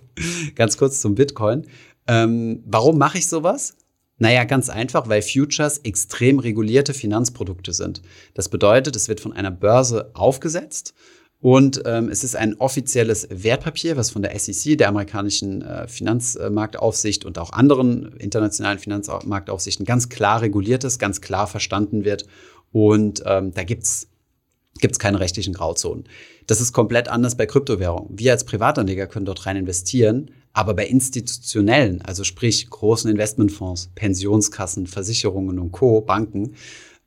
ganz 0.55 0.77
kurz 0.77 1.01
zum 1.01 1.15
Bitcoin. 1.15 1.67
Ähm, 2.07 2.63
warum 2.67 2.99
mache 2.99 3.19
ich 3.19 3.29
sowas? 3.29 3.77
Naja, 4.25 4.45
ganz 4.45 4.71
einfach, 4.71 5.07
weil 5.07 5.21
Futures 5.21 5.77
extrem 5.85 6.39
regulierte 6.39 6.95
Finanzprodukte 6.95 7.75
sind. 7.75 8.01
Das 8.33 8.49
bedeutet, 8.49 8.97
es 8.97 9.07
wird 9.07 9.21
von 9.21 9.35
einer 9.35 9.51
Börse 9.51 10.13
aufgesetzt 10.15 10.95
und 11.43 11.83
ähm, 11.85 12.09
es 12.09 12.25
ist 12.25 12.35
ein 12.35 12.55
offizielles 12.55 13.29
Wertpapier, 13.31 13.99
was 13.99 14.09
von 14.09 14.23
der 14.23 14.39
SEC, 14.39 14.79
der 14.79 14.89
amerikanischen 14.89 15.61
äh, 15.61 15.87
Finanzmarktaufsicht 15.89 17.27
und 17.27 17.39
auch 17.39 17.53
anderen 17.53 18.17
internationalen 18.17 18.79
Finanzmarktaufsichten 18.79 19.85
ganz 19.85 20.09
klar 20.09 20.41
reguliert 20.41 20.85
ist, 20.85 20.99
ganz 20.99 21.21
klar 21.21 21.47
verstanden 21.47 22.07
wird. 22.07 22.25
Und 22.73 23.23
ähm, 23.27 23.53
da 23.53 23.63
gibt's 23.63 24.09
gibt's 24.81 24.99
keine 24.99 25.21
rechtlichen 25.21 25.53
Grauzonen. 25.53 26.05
Das 26.47 26.63
ist 26.63 26.73
komplett 26.73 27.09
anders 27.09 27.37
bei 27.37 27.45
Kryptowährungen. 27.45 28.19
Wir 28.19 28.33
als 28.33 28.45
Privatanleger 28.45 29.07
können 29.07 29.27
dort 29.27 29.45
rein 29.45 29.57
investieren, 29.57 30.31
aber 30.55 30.73
bei 30.73 30.87
institutionellen, 30.87 32.01
also 32.01 32.25
sprich 32.25 32.71
großen 32.71 33.11
Investmentfonds, 33.11 33.91
Pensionskassen, 33.95 34.87
Versicherungen 34.87 35.59
und 35.59 35.73
Co., 35.73 36.01
Banken, 36.01 36.55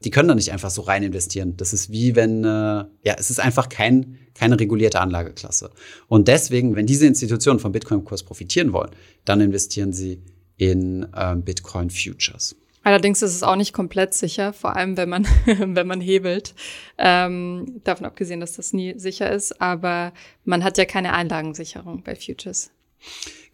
die 0.04 0.12
können 0.12 0.28
da 0.28 0.36
nicht 0.36 0.52
einfach 0.52 0.70
so 0.70 0.84
rein 0.84 1.02
investieren. 1.02 1.56
Das 1.58 1.74
ist 1.74 1.92
wie 1.92 2.16
wenn, 2.16 2.44
äh, 2.44 2.48
ja, 2.48 3.16
es 3.18 3.32
ist 3.32 3.40
einfach 3.40 3.70
kein, 3.70 4.18
keine 4.36 4.60
regulierte 4.60 5.00
Anlageklasse. 5.00 5.72
Und 6.08 6.28
deswegen, 6.28 6.76
wenn 6.76 6.86
diese 6.86 7.08
Institutionen 7.08 7.60
vom 7.60 7.72
Bitcoin-Kurs 7.72 8.24
profitieren 8.24 8.74
wollen, 8.74 8.92
dann 9.26 9.42
investieren 9.42 9.94
sie 9.94 10.22
in 10.58 11.08
äh, 11.16 11.36
Bitcoin 11.36 11.90
Futures. 11.90 12.56
Allerdings 12.84 13.22
ist 13.22 13.34
es 13.34 13.44
auch 13.44 13.56
nicht 13.56 13.74
komplett 13.74 14.14
sicher, 14.14 14.54
vor 14.54 14.76
allem 14.76 14.98
wenn 14.98 15.10
man, 15.10 15.26
wenn 15.46 15.88
man 15.88 16.02
hebelt. 16.02 16.54
Ähm, 16.98 17.82
davon 17.84 18.06
abgesehen, 18.06 18.40
dass 18.40 18.54
das 18.54 18.74
nie 18.74 19.00
sicher 19.00 19.32
ist, 19.32 19.62
aber 19.62 20.14
man 20.44 20.64
hat 20.64 20.78
ja 20.78 20.86
keine 20.86 21.14
Einlagensicherung 21.14 22.04
bei 22.04 22.16
Futures. 22.16 22.72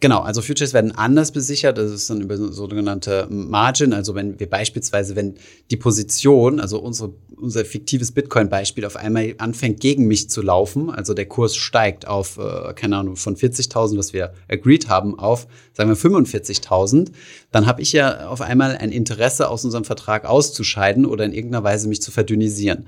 Genau, 0.04 0.20
also 0.20 0.42
Futures 0.42 0.74
werden 0.74 0.92
anders 0.92 1.32
besichert. 1.32 1.78
Das 1.78 1.90
ist 1.90 2.10
dann 2.10 2.20
über 2.20 2.36
sogenannte 2.36 3.26
Margin. 3.30 3.94
Also 3.94 4.14
wenn 4.14 4.38
wir 4.38 4.50
beispielsweise, 4.50 5.16
wenn 5.16 5.36
die 5.70 5.78
Position, 5.78 6.60
also 6.60 6.78
unsere, 6.78 7.14
unser 7.36 7.64
fiktives 7.64 8.12
Bitcoin-Beispiel 8.12 8.84
auf 8.84 8.96
einmal 8.96 9.34
anfängt, 9.38 9.80
gegen 9.80 10.06
mich 10.06 10.28
zu 10.28 10.42
laufen, 10.42 10.90
also 10.90 11.14
der 11.14 11.24
Kurs 11.24 11.56
steigt 11.56 12.06
auf, 12.06 12.36
äh, 12.36 12.74
keine 12.74 12.98
Ahnung, 12.98 13.16
von 13.16 13.34
40.000, 13.34 13.96
was 13.96 14.12
wir 14.12 14.34
agreed 14.46 14.90
haben, 14.90 15.18
auf, 15.18 15.46
sagen 15.72 15.88
wir 15.88 15.96
45.000, 15.96 17.10
dann 17.50 17.66
habe 17.66 17.80
ich 17.80 17.92
ja 17.92 18.28
auf 18.28 18.42
einmal 18.42 18.76
ein 18.76 18.90
Interesse, 18.90 19.48
aus 19.48 19.64
unserem 19.64 19.84
Vertrag 19.84 20.26
auszuscheiden 20.26 21.06
oder 21.06 21.24
in 21.24 21.32
irgendeiner 21.32 21.64
Weise 21.64 21.88
mich 21.88 22.02
zu 22.02 22.10
verdünnisieren. 22.10 22.84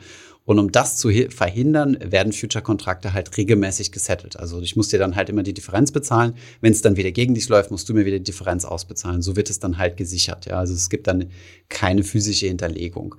Und 0.47 0.59
um 0.61 0.73
das 0.73 0.97
zu 0.97 1.11
verhindern, 1.29 1.99
werden 2.01 2.33
Future-Kontrakte 2.33 3.13
halt 3.13 3.37
regelmäßig 3.37 3.93
gesettelt. 3.93 4.39
Also 4.39 4.61
ich 4.63 4.77
muss 4.77 4.89
dir 4.89 4.99
dann 4.99 5.17
halt 5.17 5.29
immer 5.29 5.43
die 5.43 5.53
Differenz 5.53 5.91
bezahlen. 5.91 6.35
Wenn 6.61 6.73
es 6.73 6.81
dann 6.81 6.97
wieder 6.97 7.11
gegen 7.11 7.35
dich 7.35 7.49
läuft, 7.49 7.73
musst 7.73 7.89
du 7.89 7.95
mir 7.95 8.07
wieder 8.07 8.19
die 8.19 8.25
Differenz 8.25 8.65
ausbezahlen. 8.65 9.23
So 9.23 9.37
wird 9.37 9.51
es 9.51 9.59
dann 9.59 9.77
halt 9.77 9.97
gesichert. 9.97 10.47
Ja, 10.47 10.59
also 10.61 10.73
es 10.73 10.89
gibt 10.89 11.09
dann 11.09 11.27
keine 11.69 12.05
physische 12.05 12.47
Hinterlegung. 12.47 13.17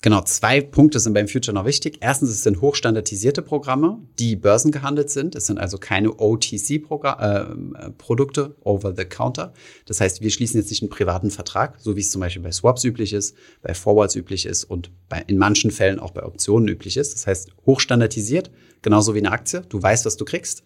Genau, 0.00 0.22
zwei 0.22 0.60
Punkte 0.60 1.00
sind 1.00 1.12
beim 1.12 1.26
Future 1.26 1.52
noch 1.52 1.64
wichtig. 1.64 1.98
Erstens, 2.00 2.30
es 2.30 2.44
sind 2.44 2.60
hochstandardisierte 2.60 3.42
Programme, 3.42 3.98
die 4.20 4.36
börsengehandelt 4.36 5.10
sind. 5.10 5.34
Es 5.34 5.46
sind 5.46 5.58
also 5.58 5.76
keine 5.78 6.20
OTC-Produkte, 6.20 8.40
äh, 8.40 8.50
over 8.62 8.94
the 8.96 9.04
counter. 9.04 9.52
Das 9.86 10.00
heißt, 10.00 10.20
wir 10.20 10.30
schließen 10.30 10.60
jetzt 10.60 10.70
nicht 10.70 10.82
einen 10.82 10.90
privaten 10.90 11.32
Vertrag, 11.32 11.80
so 11.80 11.96
wie 11.96 12.00
es 12.00 12.12
zum 12.12 12.20
Beispiel 12.20 12.42
bei 12.42 12.52
Swaps 12.52 12.84
üblich 12.84 13.12
ist, 13.12 13.34
bei 13.60 13.74
Forwards 13.74 14.14
üblich 14.14 14.46
ist 14.46 14.62
und 14.62 14.92
bei, 15.08 15.24
in 15.26 15.36
manchen 15.36 15.72
Fällen 15.72 15.98
auch 15.98 16.12
bei 16.12 16.24
Optionen 16.24 16.68
üblich 16.68 16.96
ist. 16.96 17.14
Das 17.14 17.26
heißt, 17.26 17.50
hochstandardisiert, 17.66 18.52
genauso 18.82 19.16
wie 19.16 19.18
eine 19.18 19.32
Aktie. 19.32 19.62
Du 19.68 19.82
weißt, 19.82 20.06
was 20.06 20.16
du 20.16 20.24
kriegst. 20.24 20.62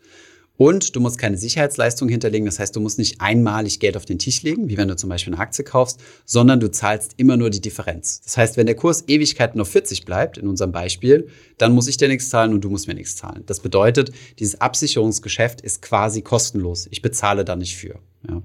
Und 0.63 0.95
du 0.95 1.01
musst 1.01 1.19
keine 1.19 1.39
Sicherheitsleistung 1.39 2.09
hinterlegen. 2.09 2.47
Das 2.47 2.61
heißt, 2.61 2.77
du 2.77 2.79
musst 2.79 2.97
nicht 2.97 3.21
einmalig 3.21 3.81
Geld 3.81 3.97
auf 3.97 4.05
den 4.05 4.21
Tisch 4.21 4.45
legen, 4.45 4.69
wie 4.69 4.77
wenn 4.77 4.87
du 4.87 4.95
zum 4.95 5.09
Beispiel 5.11 5.33
eine 5.35 5.43
Aktie 5.43 5.65
kaufst, 5.65 6.01
sondern 6.25 6.61
du 6.61 6.71
zahlst 6.71 7.15
immer 7.17 7.37
nur 7.37 7.51
die 7.51 7.61
Differenz. 7.61 8.21
Das 8.23 8.37
heißt, 8.37 8.57
wenn 8.57 8.67
der 8.67 8.77
Kurs 8.77 9.03
Ewigkeiten 9.09 9.61
auf 9.61 9.69
40 9.69 10.05
bleibt, 10.05 10.39
in 10.39 10.47
unserem 10.47 10.71
Beispiel, 10.71 11.27
dann 11.59 11.73
muss 11.73 11.89
ich 11.89 11.97
dir 11.97 12.07
nichts 12.07 12.31
zahlen 12.31 12.53
und 12.53 12.63
du 12.63 12.71
musst 12.71 12.87
mir 12.87 12.95
nichts 12.95 13.17
zahlen. 13.17 13.43
Das 13.47 13.59
bedeutet, 13.59 14.13
dieses 14.39 14.61
Absicherungsgeschäft 14.61 15.61
ist 15.63 15.83
quasi 15.83 16.23
kostenlos. 16.23 16.87
Ich 16.93 17.03
bezahle 17.03 17.45
da 17.45 17.57
nicht 17.57 17.77
für. 17.77 17.99
Ja. 18.29 18.41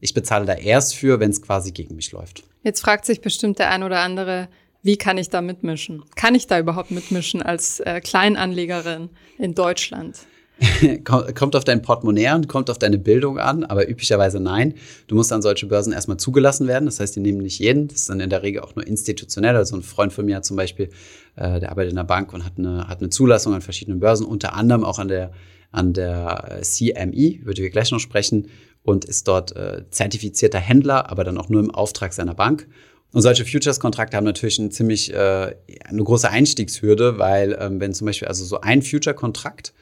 Ich 0.00 0.14
bezahle 0.14 0.46
da 0.46 0.54
erst 0.54 0.94
für, 0.94 1.20
wenn 1.20 1.32
es 1.32 1.42
quasi 1.42 1.72
gegen 1.72 1.96
mich 1.96 2.12
läuft. 2.12 2.44
Jetzt 2.62 2.80
fragt 2.80 3.04
sich 3.04 3.20
bestimmt 3.20 3.58
der 3.58 3.70
ein 3.70 3.82
oder 3.82 3.98
andere, 3.98 4.48
wie 4.82 4.96
kann 4.96 5.18
ich 5.18 5.28
da 5.28 5.42
mitmischen? 5.42 6.02
Kann 6.16 6.34
ich 6.34 6.46
da 6.46 6.58
überhaupt 6.58 6.92
mitmischen 6.92 7.42
als 7.42 7.80
äh, 7.80 8.00
Kleinanlegerin 8.00 9.10
in 9.36 9.54
Deutschland? 9.54 10.16
kommt 11.04 11.54
auf 11.54 11.64
dein 11.64 11.82
Portemonnaie 11.82 12.26
an, 12.28 12.48
kommt 12.48 12.68
auf 12.70 12.78
deine 12.78 12.98
Bildung 12.98 13.38
an, 13.38 13.64
aber 13.64 13.88
üblicherweise 13.88 14.40
nein. 14.40 14.74
Du 15.06 15.14
musst 15.14 15.32
an 15.32 15.42
solche 15.42 15.66
Börsen 15.66 15.92
erstmal 15.92 16.16
zugelassen 16.16 16.66
werden. 16.66 16.86
Das 16.86 16.98
heißt, 16.98 17.14
die 17.14 17.20
nehmen 17.20 17.38
nicht 17.38 17.58
jeden. 17.58 17.88
Das 17.88 18.00
ist 18.00 18.10
dann 18.10 18.20
in 18.20 18.30
der 18.30 18.42
Regel 18.42 18.62
auch 18.62 18.74
nur 18.74 18.86
institutionell. 18.86 19.54
Also 19.56 19.76
ein 19.76 19.82
Freund 19.82 20.12
von 20.12 20.26
mir 20.26 20.36
hat 20.36 20.44
zum 20.44 20.56
Beispiel, 20.56 20.90
äh, 21.36 21.60
der 21.60 21.70
arbeitet 21.70 21.90
in 21.90 21.96
der 21.96 22.04
Bank 22.04 22.32
und 22.32 22.44
hat 22.44 22.54
eine, 22.58 22.88
hat 22.88 23.00
eine 23.00 23.10
Zulassung 23.10 23.54
an 23.54 23.60
verschiedenen 23.60 24.00
Börsen, 24.00 24.26
unter 24.26 24.54
anderem 24.54 24.84
auch 24.84 24.98
an 24.98 25.08
der, 25.08 25.32
an 25.70 25.92
der 25.92 26.58
CME, 26.62 27.36
über 27.40 27.54
die 27.54 27.62
wir 27.62 27.70
gleich 27.70 27.90
noch 27.90 28.00
sprechen, 28.00 28.48
und 28.82 29.04
ist 29.04 29.28
dort 29.28 29.54
äh, 29.54 29.84
zertifizierter 29.90 30.58
Händler, 30.58 31.10
aber 31.10 31.22
dann 31.22 31.38
auch 31.38 31.48
nur 31.48 31.60
im 31.60 31.70
Auftrag 31.70 32.12
seiner 32.12 32.34
Bank. 32.34 32.66
Und 33.12 33.22
solche 33.22 33.44
Futures-Kontrakte 33.44 34.16
haben 34.16 34.24
natürlich 34.24 34.58
eine 34.58 34.70
ziemlich 34.70 35.12
äh, 35.12 35.54
eine 35.84 36.04
große 36.04 36.28
Einstiegshürde, 36.28 37.18
weil 37.18 37.56
ähm, 37.60 37.80
wenn 37.80 37.94
zum 37.94 38.06
Beispiel 38.06 38.28
also 38.28 38.44
so 38.44 38.60
ein 38.60 38.82
Future-Kontrakt 38.82 39.72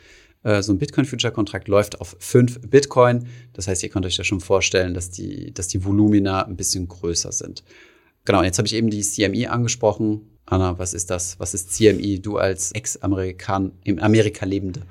so 0.43 0.73
ein 0.73 0.79
Bitcoin-Future-Kontrakt 0.79 1.67
läuft 1.67 2.01
auf 2.01 2.17
5 2.21 2.71
Bitcoin. 2.71 3.27
Das 3.53 3.67
heißt, 3.67 3.83
ihr 3.83 3.89
könnt 3.89 4.07
euch 4.07 4.17
da 4.17 4.23
schon 4.23 4.41
vorstellen, 4.41 4.95
dass 4.95 5.11
die, 5.11 5.53
dass 5.53 5.67
die 5.67 5.85
Volumina 5.85 6.45
ein 6.45 6.57
bisschen 6.57 6.87
größer 6.87 7.33
sind. 7.33 7.65
Genau, 8.25 8.43
jetzt 8.43 8.59
habe 8.59 8.67
ich 8.67 8.75
eben 8.75 8.91
die 8.91 9.03
CME 9.03 9.51
angesprochen. 9.51 10.21
Anna, 10.47 10.79
was 10.79 10.95
ist 10.95 11.11
das? 11.11 11.39
Was 11.41 11.55
ist 11.55 11.73
CME? 11.73 12.21
Du 12.21 12.37
als 12.37 12.73
Ex-Amerikan, 12.73 13.73
im 13.85 13.99
Amerika 13.99 14.47
lebende. 14.47 14.83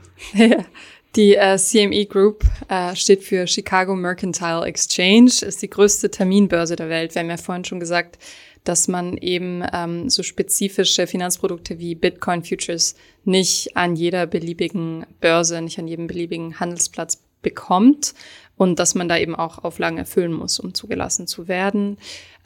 Die 1.15 1.35
äh, 1.35 1.57
CME 1.57 2.07
Group 2.07 2.43
äh, 2.67 2.93
steht 2.93 3.23
für 3.23 3.47
Chicago 3.47 3.95
Mercantile 3.95 4.65
Exchange, 4.65 5.31
ist 5.47 5.61
die 5.61 5.69
größte 5.69 6.11
Terminbörse 6.11 6.75
der 6.75 6.89
Welt. 6.89 7.15
Wir 7.15 7.21
haben 7.21 7.29
ja 7.29 7.37
vorhin 7.37 7.63
schon 7.63 7.79
gesagt, 7.79 8.17
dass 8.65 8.87
man 8.87 9.17
eben 9.17 9.63
ähm, 9.73 10.09
so 10.09 10.23
spezifische 10.23 11.07
Finanzprodukte 11.07 11.79
wie 11.79 11.95
Bitcoin 11.95 12.43
Futures 12.43 12.95
nicht 13.23 13.77
an 13.77 13.95
jeder 13.95 14.27
beliebigen 14.27 15.05
Börse, 15.21 15.61
nicht 15.61 15.79
an 15.79 15.87
jedem 15.87 16.07
beliebigen 16.07 16.59
Handelsplatz 16.59 17.21
bekommt 17.41 18.15
und 18.57 18.79
dass 18.79 18.95
man 18.95 19.07
da 19.07 19.17
eben 19.17 19.35
auch 19.35 19.63
Auflagen 19.63 19.97
erfüllen 19.97 20.33
muss, 20.33 20.59
um 20.59 20.73
zugelassen 20.73 21.27
zu 21.27 21.47
werden. 21.47 21.97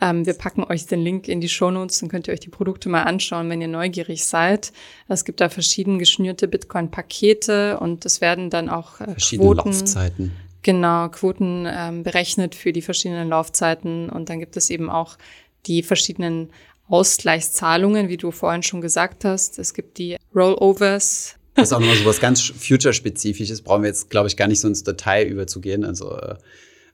Ähm, 0.02 0.26
wir 0.26 0.34
packen 0.34 0.64
euch 0.64 0.86
den 0.88 1.02
Link 1.02 1.28
in 1.28 1.40
die 1.40 1.50
Shownotes, 1.50 2.00
dann 2.00 2.10
könnt 2.10 2.28
ihr 2.28 2.34
euch 2.34 2.42
die 2.42 2.50
Produkte 2.50 2.90
mal 2.90 3.04
anschauen, 3.04 3.50
wenn 3.50 3.62
ihr 3.62 3.70
neugierig 3.70 4.26
seid. 4.26 4.74
Es 5.08 5.24
gibt 5.24 5.40
da 5.40 5.50
verschieden 5.50 6.00
geschnürte 6.00 6.48
Bitcoin-Pakete 6.48 7.80
und 7.80 8.06
es 8.06 8.20
werden 8.20 8.50
dann 8.50 8.70
auch 8.70 9.00
äh, 9.00 9.06
verschiedene 9.06 9.56
Quoten, 9.56 9.70
Laufzeiten. 9.70 10.32
Genau, 10.64 11.08
Quoten 11.08 11.66
ähm, 11.70 12.04
berechnet 12.04 12.56
für 12.56 12.74
die 12.74 12.82
verschiedenen 12.82 13.30
Laufzeiten 13.30 14.10
und 14.10 14.30
dann 14.30 14.40
gibt 14.40 14.58
es 14.58 14.70
eben 14.70 14.90
auch 14.90 15.18
die 15.66 15.84
verschiedenen 15.84 16.50
Ausgleichszahlungen, 16.90 18.10
wie 18.10 18.18
du 18.18 18.32
vorhin 18.32 18.64
schon 18.64 18.82
gesagt 18.82 19.24
hast. 19.26 19.60
Es 19.60 19.74
gibt 19.74 19.98
die 19.98 20.18
Rollovers. 20.36 21.36
Das 21.56 21.70
ist 21.70 21.74
auch 21.74 21.80
nochmal 21.80 21.98
so 21.98 22.06
was 22.06 22.20
ganz 22.20 22.42
Future-spezifisches. 22.42 23.62
Brauchen 23.62 23.84
wir 23.84 23.90
jetzt, 23.90 24.10
glaube 24.10 24.28
ich, 24.28 24.38
gar 24.38 24.48
nicht 24.48 24.60
so 24.60 24.68
ins 24.68 24.84
Detail 24.84 25.28
überzugehen. 25.28 25.84
Also 25.84 26.16
äh, 26.16 26.36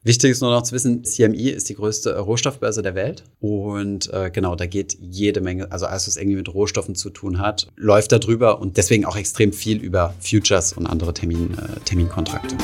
wichtig 0.04 0.32
ist 0.32 0.42
nur 0.42 0.52
noch 0.52 0.64
zu 0.64 0.74
wissen, 0.74 1.04
CME 1.04 1.52
ist 1.52 1.70
die 1.70 1.76
größte 1.76 2.18
Rohstoffbörse 2.18 2.82
der 2.82 2.96
Welt. 2.96 3.24
Und 3.40 4.12
äh, 4.12 4.32
genau, 4.32 4.56
da 4.56 4.66
geht 4.66 4.98
jede 5.00 5.40
Menge, 5.40 5.72
also 5.72 5.86
alles, 5.86 6.08
was 6.08 6.18
irgendwie 6.18 6.38
mit 6.38 6.54
Rohstoffen 6.54 6.96
zu 6.96 7.10
tun 7.10 7.40
hat, 7.40 7.68
läuft 7.76 8.12
da 8.12 8.20
drüber 8.20 8.60
und 8.60 8.78
deswegen 8.78 9.06
auch 9.06 9.16
extrem 9.16 9.54
viel 9.54 9.78
über 9.78 10.14
Futures 10.20 10.74
und 10.74 10.88
andere 10.88 11.14
Termin, 11.14 11.58
äh, 11.58 11.80
Terminkontrakte. 11.82 12.56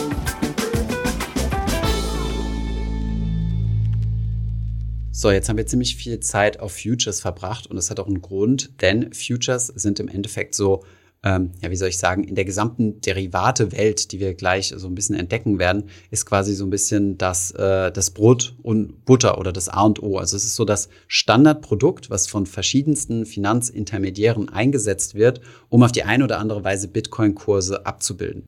So, 5.13 5.29
jetzt 5.29 5.49
haben 5.49 5.57
wir 5.57 5.67
ziemlich 5.67 5.97
viel 5.97 6.21
Zeit 6.21 6.61
auf 6.61 6.71
Futures 6.71 7.19
verbracht 7.19 7.67
und 7.67 7.75
das 7.75 7.91
hat 7.91 7.99
auch 7.99 8.07
einen 8.07 8.21
Grund, 8.21 8.81
denn 8.81 9.11
Futures 9.13 9.67
sind 9.67 9.99
im 9.99 10.07
Endeffekt 10.07 10.55
so, 10.55 10.85
ähm, 11.21 11.51
ja, 11.61 11.69
wie 11.69 11.75
soll 11.75 11.89
ich 11.89 11.97
sagen, 11.97 12.23
in 12.23 12.35
der 12.35 12.45
gesamten 12.45 13.01
Derivate-Welt, 13.01 14.13
die 14.13 14.21
wir 14.21 14.33
gleich 14.35 14.73
so 14.75 14.87
ein 14.87 14.95
bisschen 14.95 15.15
entdecken 15.15 15.59
werden, 15.59 15.89
ist 16.11 16.25
quasi 16.25 16.53
so 16.55 16.65
ein 16.65 16.69
bisschen 16.69 17.17
das, 17.17 17.51
äh, 17.51 17.91
das 17.91 18.11
Brot 18.11 18.55
und 18.63 19.03
Butter 19.03 19.37
oder 19.37 19.51
das 19.51 19.67
A 19.67 19.81
und 19.81 20.01
O. 20.01 20.17
Also 20.17 20.37
es 20.37 20.45
ist 20.45 20.55
so 20.55 20.63
das 20.63 20.87
Standardprodukt, 21.07 22.09
was 22.09 22.27
von 22.27 22.45
verschiedensten 22.45 23.25
Finanzintermediären 23.25 24.47
eingesetzt 24.47 25.13
wird, 25.13 25.41
um 25.67 25.83
auf 25.83 25.91
die 25.91 26.03
eine 26.03 26.23
oder 26.23 26.39
andere 26.39 26.63
Weise 26.63 26.87
Bitcoin-Kurse 26.87 27.85
abzubilden. 27.85 28.45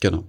Genau. 0.00 0.24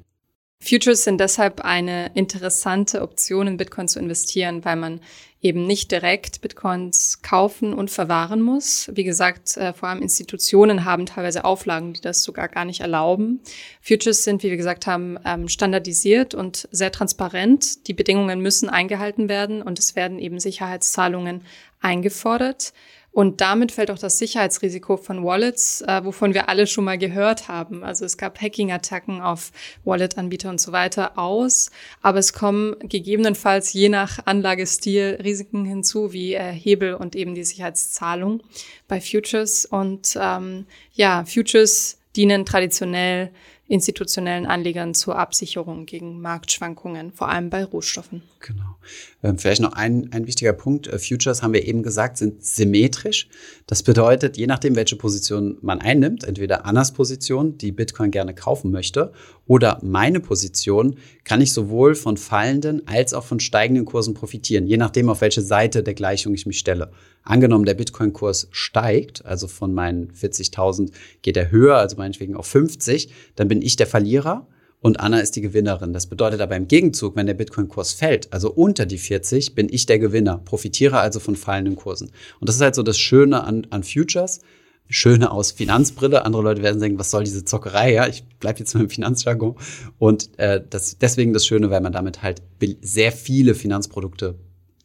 Futures 0.61 1.03
sind 1.03 1.19
deshalb 1.19 1.61
eine 1.61 2.11
interessante 2.13 3.01
Option, 3.01 3.47
in 3.47 3.57
Bitcoin 3.57 3.87
zu 3.87 3.99
investieren, 3.99 4.63
weil 4.63 4.77
man 4.77 5.01
eben 5.43 5.67
nicht 5.67 5.91
direkt 5.91 6.39
Bitcoins 6.39 7.21
kaufen 7.21 7.73
und 7.73 7.91
verwahren 7.91 8.41
muss. 8.41 8.89
Wie 8.93 9.03
gesagt, 9.03 9.57
äh, 9.57 9.73
vor 9.73 9.89
allem 9.89 10.01
Institutionen 10.01 10.85
haben 10.85 11.05
teilweise 11.05 11.43
Auflagen, 11.43 11.91
die 11.91 11.99
das 11.99 12.23
sogar 12.23 12.47
gar 12.47 12.63
nicht 12.63 12.79
erlauben. 12.79 13.41
Futures 13.81 14.23
sind, 14.23 14.41
wie 14.41 14.49
wir 14.49 14.57
gesagt 14.57 14.87
haben, 14.87 15.19
ähm, 15.25 15.49
standardisiert 15.49 16.33
und 16.33 16.69
sehr 16.71 16.93
transparent. 16.93 17.87
Die 17.87 17.93
Bedingungen 17.93 18.39
müssen 18.39 18.69
eingehalten 18.69 19.27
werden 19.27 19.61
und 19.61 19.79
es 19.79 19.97
werden 19.97 20.17
eben 20.17 20.39
Sicherheitszahlungen 20.39 21.41
eingefordert. 21.81 22.71
Und 23.13 23.41
damit 23.41 23.71
fällt 23.71 23.91
auch 23.91 23.99
das 23.99 24.17
Sicherheitsrisiko 24.17 24.97
von 24.97 25.23
Wallets, 25.23 25.81
äh, 25.81 26.03
wovon 26.03 26.33
wir 26.33 26.49
alle 26.49 26.65
schon 26.65 26.83
mal 26.83 26.97
gehört 26.97 27.47
haben. 27.47 27.83
Also 27.83 28.05
es 28.05 28.17
gab 28.17 28.41
Hacking-Attacken 28.41 29.21
auf 29.21 29.51
Wallet-Anbieter 29.85 30.49
und 30.49 30.59
so 30.59 30.71
weiter 30.71 31.17
aus. 31.17 31.69
Aber 32.01 32.17
es 32.17 32.33
kommen 32.33 32.75
gegebenenfalls 32.79 33.71
je 33.71 33.89
nach 33.89 34.25
Anlagestil 34.25 35.19
Risiken 35.23 35.63
hinzu, 35.63 36.11
wie 36.11 36.33
äh, 36.33 36.51
Hebel 36.51 36.95
und 36.95 37.15
eben 37.15 37.35
die 37.35 37.43
Sicherheitszahlung 37.43 38.41
bei 38.87 38.99
Futures. 38.99 39.67
Und 39.67 40.17
ähm, 40.19 40.65
ja, 40.93 41.23
Futures 41.23 41.99
dienen 42.15 42.45
traditionell 42.47 43.29
institutionellen 43.73 44.45
Anlegern 44.45 44.93
zur 44.93 45.17
Absicherung 45.17 45.87
gegen 45.87 46.21
Marktschwankungen, 46.21 47.11
vor 47.11 47.29
allem 47.29 47.49
bei 47.49 47.63
Rohstoffen. 47.63 48.21
Genau. 48.39 48.75
Ähm, 49.23 49.39
vielleicht 49.39 49.61
noch 49.61 49.73
ein, 49.73 50.11
ein 50.11 50.27
wichtiger 50.27 50.53
Punkt. 50.53 50.87
Äh, 50.87 50.99
Futures, 50.99 51.41
haben 51.41 51.53
wir 51.53 51.65
eben 51.65 51.81
gesagt, 51.81 52.17
sind 52.17 52.45
symmetrisch. 52.45 53.27
Das 53.65 53.81
bedeutet, 53.81 54.37
je 54.37 54.45
nachdem, 54.45 54.75
welche 54.75 54.95
Position 54.95 55.57
man 55.61 55.81
einnimmt, 55.81 56.23
entweder 56.23 56.65
Annas 56.65 56.93
Position, 56.93 57.57
die 57.57 57.71
Bitcoin 57.71 58.11
gerne 58.11 58.35
kaufen 58.35 58.69
möchte, 58.69 59.11
oder 59.47 59.79
meine 59.81 60.19
Position, 60.19 60.97
kann 61.23 61.41
ich 61.41 61.51
sowohl 61.51 61.95
von 61.95 62.17
fallenden 62.17 62.87
als 62.87 63.13
auch 63.13 63.23
von 63.23 63.39
steigenden 63.39 63.85
Kursen 63.85 64.13
profitieren, 64.13 64.67
je 64.67 64.77
nachdem, 64.77 65.09
auf 65.09 65.21
welche 65.21 65.41
Seite 65.41 65.81
der 65.81 65.95
Gleichung 65.95 66.33
ich 66.35 66.45
mich 66.45 66.59
stelle. 66.59 66.91
Angenommen, 67.23 67.65
der 67.65 67.73
Bitcoin-Kurs 67.73 68.49
steigt, 68.51 69.25
also 69.25 69.47
von 69.47 69.73
meinen 69.73 70.11
40.000 70.11 70.91
geht 71.21 71.37
er 71.37 71.51
höher, 71.51 71.77
also 71.77 71.95
meinetwegen 71.95 72.35
auf 72.35 72.47
50, 72.47 73.09
dann 73.35 73.47
bin 73.47 73.61
ich 73.61 73.77
der 73.77 73.87
Verlierer 73.87 74.47
und 74.83 74.99
Anna 74.99 75.21
ist 75.21 75.37
die 75.37 75.41
Gewinnerin. 75.41 75.93
Das 75.93 76.07
bedeutet 76.07 76.41
aber 76.41 76.57
im 76.57 76.67
Gegenzug, 76.67 77.15
wenn 77.15 77.25
der 77.25 77.33
Bitcoin-Kurs 77.35 77.93
fällt, 77.93 78.33
also 78.33 78.51
unter 78.51 78.85
die 78.85 78.97
40, 78.97 79.55
bin 79.55 79.69
ich 79.71 79.85
der 79.85 79.97
Gewinner, 79.97 80.39
profitiere 80.39 80.99
also 80.99 81.21
von 81.21 81.37
fallenden 81.37 81.77
Kursen. 81.77 82.11
Und 82.41 82.49
das 82.49 82.57
ist 82.57 82.61
halt 82.61 82.75
so 82.75 82.83
das 82.83 82.99
Schöne 82.99 83.45
an, 83.45 83.65
an 83.69 83.83
Futures. 83.83 84.41
Schöne 84.89 85.31
aus 85.31 85.53
Finanzbrille. 85.53 86.25
Andere 86.25 86.43
Leute 86.43 86.61
werden 86.61 86.81
denken, 86.81 86.99
was 86.99 87.09
soll 87.09 87.23
diese 87.23 87.45
Zockerei? 87.45 87.93
Ja, 87.93 88.07
ich 88.07 88.25
bleibe 88.39 88.59
jetzt 88.59 88.73
mit 88.73 88.83
dem 88.83 88.89
Finanzjargon. 88.89 89.55
Und 89.97 90.37
äh, 90.37 90.61
das, 90.69 90.97
deswegen 90.97 91.31
das 91.31 91.45
Schöne, 91.45 91.69
weil 91.69 91.79
man 91.79 91.93
damit 91.93 92.21
halt 92.21 92.41
sehr 92.81 93.13
viele 93.13 93.55
Finanzprodukte 93.55 94.35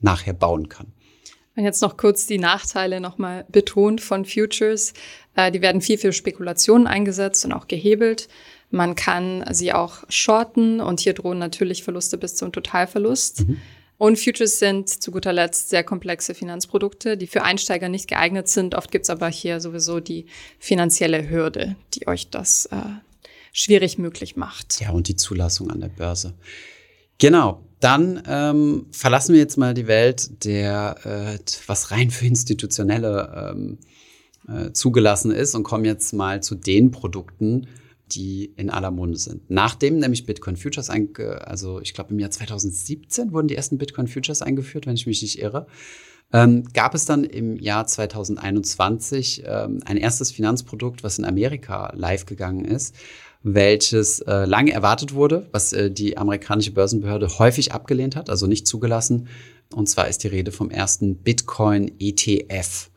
nachher 0.00 0.32
bauen 0.32 0.68
kann. 0.68 0.92
Und 1.58 1.64
jetzt 1.64 1.82
noch 1.82 1.96
kurz 1.96 2.26
die 2.26 2.38
Nachteile 2.38 3.00
nochmal 3.00 3.44
betont 3.48 4.00
von 4.00 4.24
Futures. 4.24 4.92
Äh, 5.34 5.50
die 5.50 5.60
werden 5.60 5.80
viel 5.80 5.98
für 5.98 6.12
Spekulationen 6.12 6.86
eingesetzt 6.86 7.44
und 7.44 7.52
auch 7.52 7.66
gehebelt. 7.66 8.28
Man 8.70 8.94
kann 8.94 9.44
sie 9.50 9.72
auch 9.72 10.04
shorten 10.08 10.80
und 10.80 11.00
hier 11.00 11.14
drohen 11.14 11.40
natürlich 11.40 11.82
Verluste 11.82 12.16
bis 12.16 12.36
zum 12.36 12.52
Totalverlust. 12.52 13.48
Mhm. 13.48 13.60
Und 13.96 14.20
Futures 14.20 14.60
sind 14.60 14.88
zu 14.88 15.10
guter 15.10 15.32
Letzt 15.32 15.70
sehr 15.70 15.82
komplexe 15.82 16.32
Finanzprodukte, 16.32 17.16
die 17.16 17.26
für 17.26 17.42
Einsteiger 17.42 17.88
nicht 17.88 18.06
geeignet 18.06 18.46
sind. 18.46 18.76
Oft 18.76 18.92
gibt's 18.92 19.10
aber 19.10 19.26
hier 19.26 19.60
sowieso 19.60 19.98
die 19.98 20.26
finanzielle 20.60 21.28
Hürde, 21.28 21.74
die 21.94 22.06
euch 22.06 22.30
das 22.30 22.66
äh, 22.66 22.76
schwierig 23.52 23.98
möglich 23.98 24.36
macht. 24.36 24.80
Ja, 24.80 24.92
und 24.92 25.08
die 25.08 25.16
Zulassung 25.16 25.72
an 25.72 25.80
der 25.80 25.88
Börse. 25.88 26.34
Genau. 27.18 27.64
Dann 27.80 28.22
ähm, 28.26 28.86
verlassen 28.90 29.34
wir 29.34 29.40
jetzt 29.40 29.56
mal 29.56 29.74
die 29.74 29.86
Welt 29.86 30.44
der, 30.44 30.96
äh, 31.04 31.38
was 31.66 31.90
rein 31.90 32.10
für 32.10 32.26
institutionelle 32.26 33.52
ähm, 33.52 33.78
äh, 34.48 34.72
zugelassen 34.72 35.30
ist 35.30 35.54
und 35.54 35.62
kommen 35.62 35.84
jetzt 35.84 36.12
mal 36.12 36.42
zu 36.42 36.54
den 36.54 36.90
Produkten, 36.90 37.68
die 38.12 38.52
in 38.56 38.70
aller 38.70 38.90
Munde 38.90 39.18
sind. 39.18 39.50
Nachdem 39.50 39.98
nämlich 39.98 40.26
Bitcoin 40.26 40.56
Futures, 40.56 40.90
also 40.90 41.80
ich 41.80 41.94
glaube 41.94 42.10
im 42.10 42.18
Jahr 42.18 42.30
2017 42.30 43.32
wurden 43.32 43.48
die 43.48 43.54
ersten 43.54 43.78
Bitcoin 43.78 44.08
Futures 44.08 44.42
eingeführt, 44.42 44.86
wenn 44.86 44.94
ich 44.94 45.06
mich 45.06 45.22
nicht 45.22 45.38
irre, 45.38 45.66
ähm, 46.32 46.64
gab 46.74 46.94
es 46.94 47.04
dann 47.04 47.24
im 47.24 47.56
Jahr 47.56 47.86
2021 47.86 49.44
ähm, 49.46 49.80
ein 49.84 49.96
erstes 49.96 50.30
Finanzprodukt, 50.30 51.02
was 51.02 51.18
in 51.18 51.24
Amerika 51.24 51.92
live 51.94 52.26
gegangen 52.26 52.64
ist 52.64 52.94
welches 53.42 54.20
äh, 54.20 54.44
lange 54.44 54.72
erwartet 54.72 55.14
wurde, 55.14 55.48
was 55.52 55.72
äh, 55.72 55.90
die 55.90 56.18
amerikanische 56.18 56.72
Börsenbehörde 56.72 57.38
häufig 57.38 57.72
abgelehnt 57.72 58.16
hat, 58.16 58.30
also 58.30 58.46
nicht 58.46 58.66
zugelassen. 58.66 59.28
Und 59.74 59.88
zwar 59.88 60.08
ist 60.08 60.24
die 60.24 60.28
Rede 60.28 60.50
vom 60.50 60.70
ersten 60.70 61.16
Bitcoin 61.16 61.92
ETF. 61.98 62.90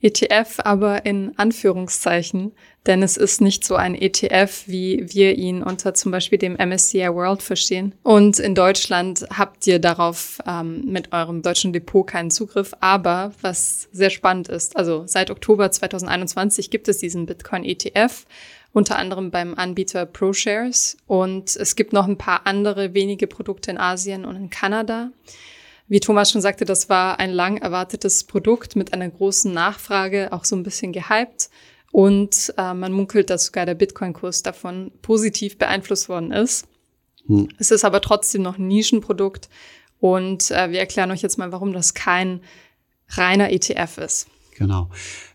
ETF 0.00 0.60
aber 0.62 1.06
in 1.06 1.36
Anführungszeichen, 1.38 2.52
denn 2.86 3.02
es 3.02 3.16
ist 3.16 3.40
nicht 3.40 3.64
so 3.64 3.74
ein 3.74 3.96
ETF, 3.96 4.62
wie 4.66 5.04
wir 5.12 5.36
ihn 5.36 5.62
unter 5.62 5.92
zum 5.92 6.12
Beispiel 6.12 6.38
dem 6.38 6.54
MSCI 6.54 7.08
World 7.12 7.42
verstehen. 7.42 7.94
Und 8.04 8.38
in 8.38 8.54
Deutschland 8.54 9.26
habt 9.36 9.66
ihr 9.66 9.80
darauf 9.80 10.38
ähm, 10.46 10.84
mit 10.86 11.12
eurem 11.12 11.42
deutschen 11.42 11.72
Depot 11.72 12.06
keinen 12.06 12.30
Zugriff. 12.30 12.74
Aber 12.80 13.32
was 13.40 13.88
sehr 13.90 14.10
spannend 14.10 14.48
ist, 14.48 14.76
also 14.76 15.02
seit 15.06 15.30
Oktober 15.30 15.70
2021 15.70 16.70
gibt 16.70 16.86
es 16.86 16.98
diesen 16.98 17.26
Bitcoin 17.26 17.64
ETF 17.64 18.24
unter 18.72 18.96
anderem 18.96 19.30
beim 19.30 19.54
Anbieter 19.54 20.06
ProShares. 20.06 20.96
Und 21.06 21.56
es 21.56 21.76
gibt 21.76 21.92
noch 21.92 22.06
ein 22.06 22.18
paar 22.18 22.46
andere 22.46 22.94
wenige 22.94 23.26
Produkte 23.26 23.70
in 23.70 23.78
Asien 23.78 24.24
und 24.24 24.36
in 24.36 24.50
Kanada. 24.50 25.10
Wie 25.88 26.00
Thomas 26.00 26.30
schon 26.30 26.42
sagte, 26.42 26.64
das 26.64 26.88
war 26.88 27.18
ein 27.18 27.30
lang 27.30 27.56
erwartetes 27.56 28.24
Produkt 28.24 28.76
mit 28.76 28.92
einer 28.92 29.08
großen 29.08 29.52
Nachfrage, 29.52 30.32
auch 30.32 30.44
so 30.44 30.54
ein 30.54 30.62
bisschen 30.62 30.92
gehypt. 30.92 31.48
Und 31.90 32.52
äh, 32.58 32.74
man 32.74 32.92
munkelt, 32.92 33.30
dass 33.30 33.46
sogar 33.46 33.64
der 33.64 33.74
Bitcoin-Kurs 33.74 34.42
davon 34.42 34.92
positiv 35.00 35.56
beeinflusst 35.56 36.10
worden 36.10 36.32
ist. 36.32 36.66
Hm. 37.26 37.48
Es 37.58 37.70
ist 37.70 37.84
aber 37.84 38.02
trotzdem 38.02 38.42
noch 38.42 38.58
ein 38.58 38.68
Nischenprodukt. 38.68 39.48
Und 39.98 40.50
äh, 40.50 40.70
wir 40.70 40.78
erklären 40.78 41.10
euch 41.10 41.22
jetzt 41.22 41.38
mal, 41.38 41.52
warum 41.52 41.72
das 41.72 41.94
kein 41.94 42.42
reiner 43.08 43.50
ETF 43.50 43.98
ist. 43.98 44.28
Genau. 44.56 44.90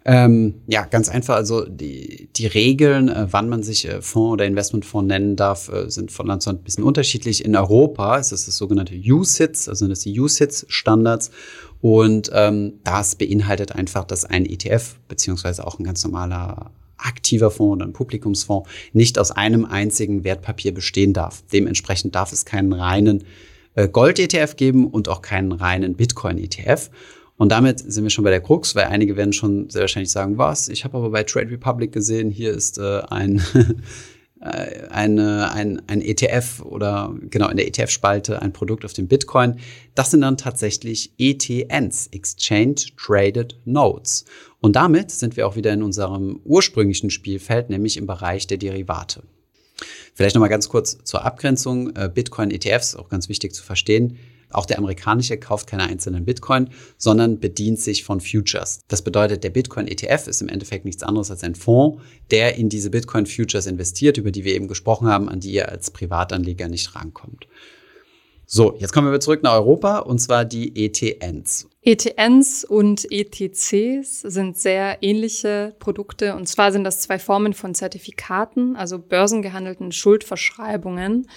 Ähm, 0.05 0.55
ja, 0.67 0.85
ganz 0.85 1.09
einfach. 1.09 1.35
Also 1.35 1.65
die, 1.65 2.29
die 2.35 2.47
Regeln, 2.47 3.07
äh, 3.07 3.27
wann 3.31 3.47
man 3.47 3.63
sich 3.63 3.87
äh, 3.87 4.01
Fonds 4.01 4.33
oder 4.33 4.45
Investmentfonds 4.45 5.07
nennen 5.07 5.35
darf, 5.35 5.69
äh, 5.69 5.89
sind 5.89 6.11
von 6.11 6.27
Land 6.27 6.41
zu 6.41 6.49
Land 6.49 6.61
ein 6.61 6.63
bisschen 6.63 6.83
unterschiedlich. 6.83 7.45
In 7.45 7.55
Europa 7.55 8.17
ist 8.17 8.31
das 8.31 8.45
das 8.45 8.57
sogenannte 8.57 8.95
USITS, 8.95 9.69
also 9.69 9.87
das 9.87 10.01
die 10.01 10.19
USITS-Standards. 10.19 11.31
Und 11.79 12.29
ähm, 12.33 12.79
das 12.83 13.15
beinhaltet 13.15 13.73
einfach, 13.73 14.03
dass 14.03 14.25
ein 14.25 14.45
ETF 14.45 14.95
beziehungsweise 15.07 15.65
auch 15.65 15.79
ein 15.79 15.83
ganz 15.83 16.03
normaler 16.03 16.71
aktiver 16.97 17.51
Fonds 17.51 17.77
oder 17.77 17.85
ein 17.85 17.93
Publikumsfonds 17.93 18.69
nicht 18.93 19.19
aus 19.19 19.31
einem 19.31 19.65
einzigen 19.65 20.23
Wertpapier 20.23 20.73
bestehen 20.73 21.13
darf. 21.13 21.43
Dementsprechend 21.51 22.15
darf 22.15 22.31
es 22.31 22.45
keinen 22.45 22.73
reinen 22.73 23.23
äh, 23.75 23.87
Gold-ETF 23.87 24.55
geben 24.55 24.87
und 24.87 25.09
auch 25.09 25.21
keinen 25.21 25.51
reinen 25.51 25.95
Bitcoin-ETF. 25.95 26.89
Und 27.37 27.51
damit 27.51 27.79
sind 27.79 28.03
wir 28.03 28.09
schon 28.09 28.23
bei 28.23 28.29
der 28.29 28.41
Krux, 28.41 28.75
weil 28.75 28.85
einige 28.85 29.17
werden 29.17 29.33
schon 29.33 29.69
sehr 29.69 29.81
wahrscheinlich 29.81 30.11
sagen, 30.11 30.37
was? 30.37 30.69
Ich 30.69 30.83
habe 30.83 30.97
aber 30.97 31.09
bei 31.09 31.23
Trade 31.23 31.49
Republic 31.49 31.91
gesehen, 31.91 32.29
hier 32.29 32.51
ist 32.51 32.77
äh, 32.77 33.01
ein, 33.09 33.41
äh, 34.41 34.87
eine, 34.89 35.51
ein, 35.51 35.81
ein 35.87 36.01
ETF 36.01 36.61
oder 36.63 37.15
genau 37.31 37.49
in 37.49 37.57
der 37.57 37.67
ETF-Spalte 37.67 38.41
ein 38.41 38.53
Produkt 38.53 38.85
auf 38.85 38.93
dem 38.93 39.07
Bitcoin. 39.07 39.57
Das 39.95 40.11
sind 40.11 40.21
dann 40.21 40.37
tatsächlich 40.37 41.13
ETNs, 41.17 42.07
Exchange 42.11 42.75
Traded 42.97 43.59
Notes. 43.65 44.25
Und 44.61 44.75
damit 44.75 45.09
sind 45.09 45.35
wir 45.35 45.47
auch 45.47 45.55
wieder 45.55 45.73
in 45.73 45.81
unserem 45.81 46.39
ursprünglichen 46.45 47.09
Spielfeld, 47.09 47.69
nämlich 47.69 47.97
im 47.97 48.05
Bereich 48.05 48.45
der 48.45 48.57
Derivate. 48.57 49.23
Vielleicht 50.13 50.35
nochmal 50.35 50.49
ganz 50.49 50.69
kurz 50.69 50.99
zur 51.03 51.25
Abgrenzung. 51.25 51.95
Äh, 51.95 52.11
Bitcoin-ETFs, 52.13 52.95
auch 52.95 53.09
ganz 53.09 53.27
wichtig 53.27 53.55
zu 53.55 53.63
verstehen 53.63 54.19
auch 54.53 54.65
der 54.65 54.77
amerikanische 54.77 55.37
kauft 55.37 55.67
keine 55.67 55.83
einzelnen 55.83 56.25
Bitcoin, 56.25 56.69
sondern 56.97 57.39
bedient 57.39 57.79
sich 57.79 58.03
von 58.03 58.21
Futures. 58.21 58.81
Das 58.87 59.01
bedeutet, 59.01 59.43
der 59.43 59.49
Bitcoin 59.49 59.87
ETF 59.87 60.27
ist 60.27 60.41
im 60.41 60.49
Endeffekt 60.49 60.85
nichts 60.85 61.03
anderes 61.03 61.31
als 61.31 61.43
ein 61.43 61.55
Fonds, 61.55 62.01
der 62.31 62.55
in 62.55 62.69
diese 62.69 62.89
Bitcoin 62.89 63.25
Futures 63.25 63.67
investiert, 63.67 64.17
über 64.17 64.31
die 64.31 64.43
wir 64.43 64.55
eben 64.55 64.67
gesprochen 64.67 65.07
haben, 65.07 65.29
an 65.29 65.39
die 65.39 65.51
ihr 65.51 65.69
als 65.69 65.91
Privatanleger 65.91 66.67
nicht 66.67 66.95
rankommt. 66.95 67.47
So, 68.45 68.75
jetzt 68.77 68.91
kommen 68.91 69.11
wir 69.11 69.19
zurück 69.19 69.41
nach 69.41 69.53
Europa 69.53 69.99
und 69.99 70.19
zwar 70.19 70.45
die 70.45 70.85
ETNs. 70.85 71.67
ETNs 71.81 72.63
und 72.63 73.11
ETCs 73.11 74.21
sind 74.21 74.57
sehr 74.57 74.99
ähnliche 75.01 75.75
Produkte 75.79 76.35
und 76.35 76.47
zwar 76.47 76.71
sind 76.71 76.83
das 76.83 77.01
zwei 77.01 77.19
Formen 77.19 77.53
von 77.53 77.73
Zertifikaten, 77.73 78.75
also 78.75 78.99
börsengehandelten 78.99 79.91
Schuldverschreibungen. 79.91 81.27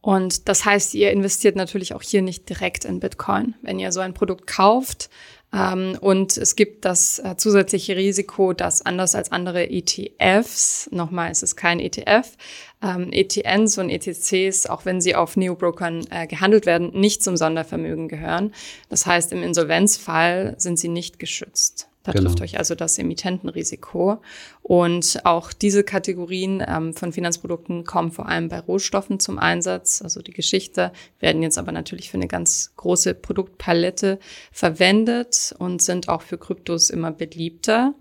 Und 0.00 0.48
das 0.48 0.64
heißt, 0.64 0.94
ihr 0.94 1.10
investiert 1.10 1.56
natürlich 1.56 1.94
auch 1.94 2.02
hier 2.02 2.22
nicht 2.22 2.48
direkt 2.48 2.84
in 2.84 3.00
Bitcoin. 3.00 3.54
Wenn 3.62 3.78
ihr 3.78 3.90
so 3.92 4.00
ein 4.00 4.14
Produkt 4.14 4.46
kauft 4.46 5.10
ähm, 5.52 5.96
und 6.00 6.36
es 6.36 6.56
gibt 6.56 6.84
das 6.84 7.18
äh, 7.18 7.36
zusätzliche 7.36 7.96
Risiko, 7.96 8.52
dass 8.52 8.84
anders 8.84 9.14
als 9.14 9.32
andere 9.32 9.68
ETFs, 9.70 10.88
nochmal, 10.92 11.30
es 11.30 11.42
ist 11.42 11.56
kein 11.56 11.80
ETF, 11.80 12.36
ähm, 12.80 13.12
ETNs 13.12 13.78
und 13.78 13.90
ETCs, 13.90 14.66
auch 14.66 14.84
wenn 14.84 15.00
sie 15.00 15.16
auf 15.16 15.36
Neobrokern 15.36 16.06
äh, 16.10 16.26
gehandelt 16.26 16.66
werden, 16.66 16.92
nicht 16.98 17.22
zum 17.22 17.36
Sondervermögen 17.36 18.08
gehören. 18.08 18.52
Das 18.88 19.04
heißt, 19.04 19.32
im 19.32 19.42
Insolvenzfall 19.42 20.54
sind 20.58 20.78
sie 20.78 20.88
nicht 20.88 21.18
geschützt. 21.18 21.88
Da 22.08 22.12
genau. 22.14 22.30
trifft 22.30 22.40
euch 22.40 22.58
also 22.58 22.74
das 22.74 22.98
Emittentenrisiko. 22.98 24.22
Und 24.62 25.20
auch 25.24 25.52
diese 25.52 25.84
Kategorien 25.84 26.64
ähm, 26.66 26.94
von 26.94 27.12
Finanzprodukten 27.12 27.84
kommen 27.84 28.12
vor 28.12 28.26
allem 28.26 28.48
bei 28.48 28.60
Rohstoffen 28.60 29.20
zum 29.20 29.38
Einsatz. 29.38 30.00
Also 30.00 30.22
die 30.22 30.32
Geschichte 30.32 30.90
werden 31.20 31.42
jetzt 31.42 31.58
aber 31.58 31.70
natürlich 31.70 32.10
für 32.10 32.16
eine 32.16 32.26
ganz 32.26 32.72
große 32.76 33.12
Produktpalette 33.12 34.18
verwendet 34.52 35.54
und 35.58 35.82
sind 35.82 36.08
auch 36.08 36.22
für 36.22 36.38
Kryptos 36.38 36.88
immer 36.88 37.12
beliebter. 37.12 37.92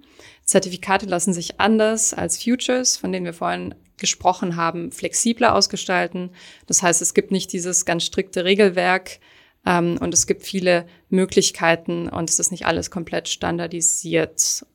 Zertifikate 0.45 1.05
lassen 1.05 1.33
sich 1.33 1.59
anders 1.59 2.13
als 2.13 2.41
Futures, 2.41 2.95
von 2.95 3.11
denen 3.11 3.25
wir 3.25 3.33
vorhin 3.33 3.75
gesprochen 3.97 4.55
haben, 4.55 4.93
flexibler 4.93 5.53
ausgestalten. 5.53 6.29
Das 6.65 6.81
heißt, 6.81 7.01
es 7.01 7.13
gibt 7.13 7.31
nicht 7.31 7.51
dieses 7.51 7.83
ganz 7.83 8.05
strikte 8.05 8.45
Regelwerk, 8.45 9.19
ähm, 9.67 9.97
und 9.99 10.13
es 10.13 10.25
gibt 10.27 10.43
viele 10.43 10.87
Möglichkeiten 11.09 12.07
und 12.07 12.29
es 12.29 12.39
ist 12.39 12.51
nicht 12.51 12.65
alles 12.65 12.89
komplett 12.89 13.27
standardisiert. 13.27 14.65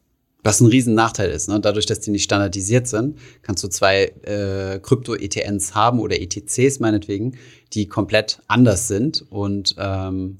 Was 0.44 0.60
ein 0.60 0.66
riesen 0.66 0.94
Nachteil 0.94 1.30
ist. 1.30 1.48
Ne? 1.48 1.60
Dadurch, 1.60 1.86
dass 1.86 2.00
die 2.00 2.10
nicht 2.10 2.24
standardisiert 2.24 2.86
sind, 2.86 3.18
kannst 3.40 3.64
du 3.64 3.68
zwei 3.68 4.12
äh, 4.22 4.80
Krypto-ETNs 4.80 5.74
haben 5.74 5.98
oder 5.98 6.20
ETCs 6.20 6.80
meinetwegen, 6.80 7.38
die 7.72 7.86
komplett 7.86 8.42
anders 8.48 8.88
sind. 8.88 9.24
Und 9.30 9.76
ähm, 9.78 10.36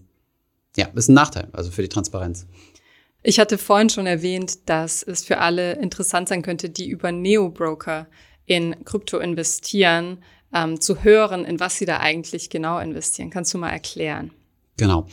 ja, 0.76 0.88
ist 0.94 1.08
ein 1.08 1.14
Nachteil, 1.14 1.48
also 1.52 1.70
für 1.70 1.82
die 1.82 1.88
Transparenz. 1.88 2.46
Ich 3.22 3.38
hatte 3.38 3.56
vorhin 3.56 3.88
schon 3.88 4.06
erwähnt, 4.06 4.68
dass 4.68 5.02
es 5.02 5.24
für 5.24 5.38
alle 5.38 5.74
interessant 5.74 6.28
sein 6.28 6.42
könnte, 6.42 6.68
die 6.68 6.88
über 6.88 7.12
Neo-Broker 7.12 8.08
in 8.44 8.84
Krypto 8.84 9.18
investieren, 9.18 10.18
ähm, 10.52 10.80
zu 10.80 11.04
hören, 11.04 11.44
in 11.44 11.60
was 11.60 11.76
sie 11.76 11.86
da 11.86 12.00
eigentlich 12.00 12.50
genau 12.50 12.80
investieren. 12.80 13.30
Kannst 13.30 13.54
du 13.54 13.58
mal 13.58 13.70
erklären? 13.70 14.32
Genau. 14.76 15.06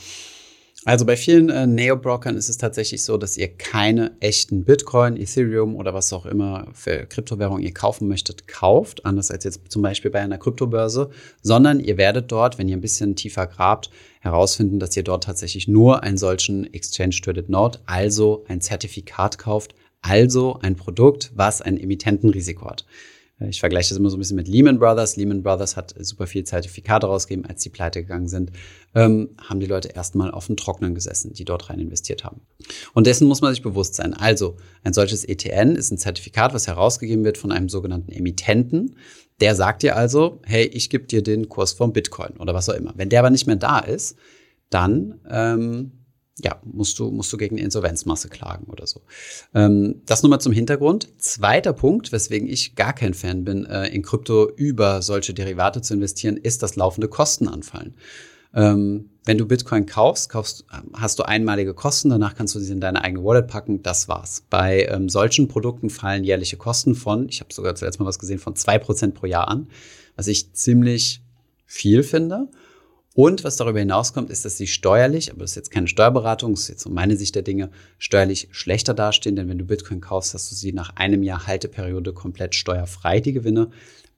Also 0.86 1.06
bei 1.06 1.18
vielen 1.18 1.50
äh, 1.50 1.68
Neo-Brokern 1.68 2.38
ist 2.38 2.48
es 2.48 2.58
tatsächlich 2.58 3.04
so, 3.04 3.18
dass 3.18 3.36
ihr 3.36 3.50
keine 3.50 4.16
echten 4.22 4.64
Bitcoin, 4.64 5.18
Ethereum 5.18 5.76
oder 5.76 5.94
was 5.94 6.14
auch 6.14 6.26
immer 6.26 6.70
für 6.74 7.06
Kryptowährung 7.06 7.60
ihr 7.60 7.74
kaufen 7.74 8.08
möchtet, 8.08 8.48
kauft, 8.48 9.06
anders 9.06 9.30
als 9.30 9.44
jetzt 9.44 9.70
zum 9.70 9.82
Beispiel 9.82 10.10
bei 10.10 10.22
einer 10.22 10.38
Kryptobörse, 10.38 11.10
sondern 11.42 11.82
ihr 11.82 11.98
werdet 11.98 12.32
dort, 12.32 12.58
wenn 12.58 12.70
ihr 12.70 12.78
ein 12.78 12.82
bisschen 12.82 13.18
tiefer 13.18 13.46
grabt, 13.46 13.90
herausfinden, 14.22 14.80
dass 14.80 14.96
ihr 14.96 15.04
dort 15.04 15.26
tatsächlich 15.26 15.68
nur 15.68 16.02
einen 16.02 16.18
solchen 16.18 16.74
Exchange 16.74 17.18
Traded 17.22 17.50
Note, 17.50 17.80
also 17.86 18.46
ein 18.48 18.62
Zertifikat 18.62 19.38
kauft, 19.38 19.76
also 20.02 20.60
ein 20.62 20.78
Produkt, 20.78 21.32
was 21.36 21.62
ein 21.62 21.78
Emittentenrisiko 21.78 22.70
hat. 22.70 22.86
Äh, 23.40 23.50
ich 23.50 23.60
vergleiche 23.60 23.90
das 23.90 23.98
immer 23.98 24.10
so 24.10 24.18
ein 24.18 24.20
bisschen 24.20 24.36
mit 24.36 24.48
Lehman 24.48 24.80
Brothers. 24.80 25.16
Lehman 25.16 25.44
Brothers 25.44 25.76
hat 25.76 25.94
super 26.00 26.28
viel 26.28 26.44
Zertifikate 26.44 27.08
rausgegeben, 27.08 27.50
als 27.50 27.62
die 27.62 27.70
pleite 27.70 28.02
gegangen 28.02 28.28
sind, 28.28 28.52
ähm, 28.96 29.30
haben 29.42 29.60
die 29.60 29.66
Leute 29.66 29.90
erstmal 29.90 30.32
auf 30.32 30.48
dem 30.48 30.58
Trocknen 30.58 30.96
gesessen, 30.96 31.34
die 31.34 31.46
dort 31.46 31.70
rein 31.70 31.80
investiert 31.80 32.24
haben. 32.24 32.42
Und 32.94 33.08
dessen 33.08 33.28
muss 33.28 33.42
man 33.42 33.54
sich 33.54 33.64
bewusst 33.64 33.96
sein. 33.96 34.14
Also, 34.14 34.58
ein 34.84 34.94
solches 34.94 35.26
ETN 35.26 35.76
ist 35.76 35.92
ein 35.92 35.98
Zertifikat, 35.98 36.54
was 36.54 36.68
herausgegeben 36.68 37.24
wird 37.24 37.38
von 37.38 37.52
einem 37.52 37.70
sogenannten 37.70 38.12
Emittenten. 38.12 38.96
Der 39.42 39.56
sagt 39.56 39.84
dir 39.84 39.96
also, 39.96 40.42
hey, 40.46 40.66
ich 40.66 40.90
gebe 40.90 41.06
dir 41.06 41.24
den 41.24 41.48
Kurs 41.48 41.72
vom 41.72 41.94
Bitcoin 41.94 42.38
oder 42.40 42.54
was 42.54 42.70
auch 42.70 42.74
immer. 42.74 42.94
Wenn 42.96 43.10
der 43.10 43.20
aber 43.20 43.30
nicht 43.30 43.48
mehr 43.48 43.56
da 43.56 43.80
ist, 43.80 44.18
dann 44.70 45.20
ähm, 45.30 45.99
ja, 46.44 46.60
musst 46.64 47.00
du, 47.00 47.12
musst 47.12 47.32
du 47.32 47.38
gegen 47.38 47.58
die 47.58 47.64
Insolvenzmasse 47.64 48.30
klagen 48.30 48.66
oder 48.66 48.88
so. 48.88 49.02
Ähm, 49.54 50.02
das 50.06 50.24
nur 50.24 50.30
mal 50.30 50.40
zum 50.40 50.54
Hintergrund. 50.54 51.10
Zweiter 51.18 51.74
Punkt, 51.74 52.12
weswegen 52.12 52.48
ich 52.48 52.76
gar 52.76 52.94
kein 52.94 53.14
Fan 53.14 53.44
bin, 53.44 53.66
äh, 53.66 53.88
in 53.88 54.02
Krypto 54.02 54.50
über 54.50 55.02
solche 55.02 55.34
Derivate 55.34 55.82
zu 55.82 55.94
investieren, 55.94 56.38
ist 56.38 56.64
das 56.64 56.76
laufende 56.76 57.08
Kostenanfallen. 57.08 57.96
Ähm, 58.54 59.10
wenn 59.26 59.38
du 59.38 59.46
Bitcoin 59.46 59.86
kaufst, 59.86 60.30
kaufst, 60.30 60.66
hast 60.94 61.20
du 61.20 61.24
einmalige 61.24 61.76
Kosten, 61.76 62.10
danach 62.10 62.34
kannst 62.34 62.56
du 62.56 62.60
sie 62.60 62.74
in 62.74 62.82
deine 62.82 63.04
eigene 63.04 63.24
Wallet 63.24 63.48
packen, 63.48 63.84
das 63.84 64.08
war's. 64.08 64.44
Bei 64.50 64.86
ähm, 64.86 65.08
solchen 65.08 65.48
Produkten 65.48 65.92
fallen 65.92 66.24
jährliche 66.24 66.58
Kosten 66.58 66.96
von, 66.96 67.30
ich 67.30 67.42
habe 67.42 67.54
sogar 67.54 67.76
zuletzt 67.76 68.00
mal 68.00 68.08
was 68.08 68.18
gesehen, 68.18 68.40
von 68.40 68.56
zwei 68.56 68.80
Prozent 68.80 69.14
pro 69.14 69.28
Jahr 69.28 69.48
an, 69.48 69.68
was 70.16 70.28
ich 70.28 70.54
ziemlich 70.54 71.22
viel 71.68 72.02
finde. 72.02 72.48
Und 73.20 73.44
was 73.44 73.58
darüber 73.58 73.80
hinauskommt, 73.80 74.30
ist, 74.30 74.46
dass 74.46 74.56
sie 74.56 74.66
steuerlich, 74.66 75.30
aber 75.30 75.42
das 75.42 75.50
ist 75.50 75.56
jetzt 75.58 75.72
keine 75.72 75.90
Steuerberatung, 75.90 76.54
das 76.54 76.62
ist 76.62 76.68
jetzt 76.70 76.84
so 76.84 76.90
meine 76.90 77.18
Sicht 77.18 77.36
der 77.36 77.42
Dinge, 77.42 77.70
steuerlich 77.98 78.48
schlechter 78.52 78.94
dastehen, 78.94 79.36
denn 79.36 79.50
wenn 79.50 79.58
du 79.58 79.66
Bitcoin 79.66 80.00
kaufst, 80.00 80.34
hast 80.34 80.50
du 80.50 80.56
sie 80.56 80.72
nach 80.72 80.96
einem 80.96 81.22
Jahr 81.22 81.46
Halteperiode 81.46 82.14
komplett 82.14 82.56
steuerfrei, 82.56 83.20
die 83.20 83.34
Gewinne. 83.34 83.72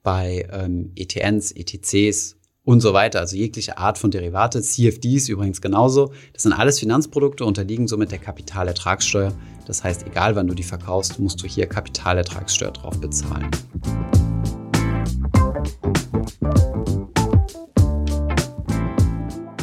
Bei 0.04 0.48
ähm, 0.52 0.92
ETNs, 0.96 1.52
ETCs 1.52 2.36
und 2.64 2.82
so 2.82 2.94
weiter, 2.94 3.22
also 3.22 3.36
jegliche 3.36 3.80
Art 3.80 3.98
von 3.98 4.12
Derivate, 4.12 4.62
CFDs 4.62 5.30
übrigens 5.30 5.62
genauso. 5.62 6.14
Das 6.34 6.44
sind 6.44 6.54
alles 6.54 6.78
Finanzprodukte, 6.78 7.44
unterliegen 7.44 7.88
somit 7.88 8.12
der 8.12 8.20
Kapitalertragssteuer. 8.20 9.34
Das 9.66 9.84
heißt, 9.84 10.06
egal 10.06 10.36
wann 10.36 10.46
du 10.46 10.54
die 10.54 10.62
verkaufst, 10.62 11.20
musst 11.20 11.42
du 11.42 11.48
hier 11.48 11.66
Kapitalertragssteuer 11.66 12.70
drauf 12.70 13.02
bezahlen. 13.02 13.50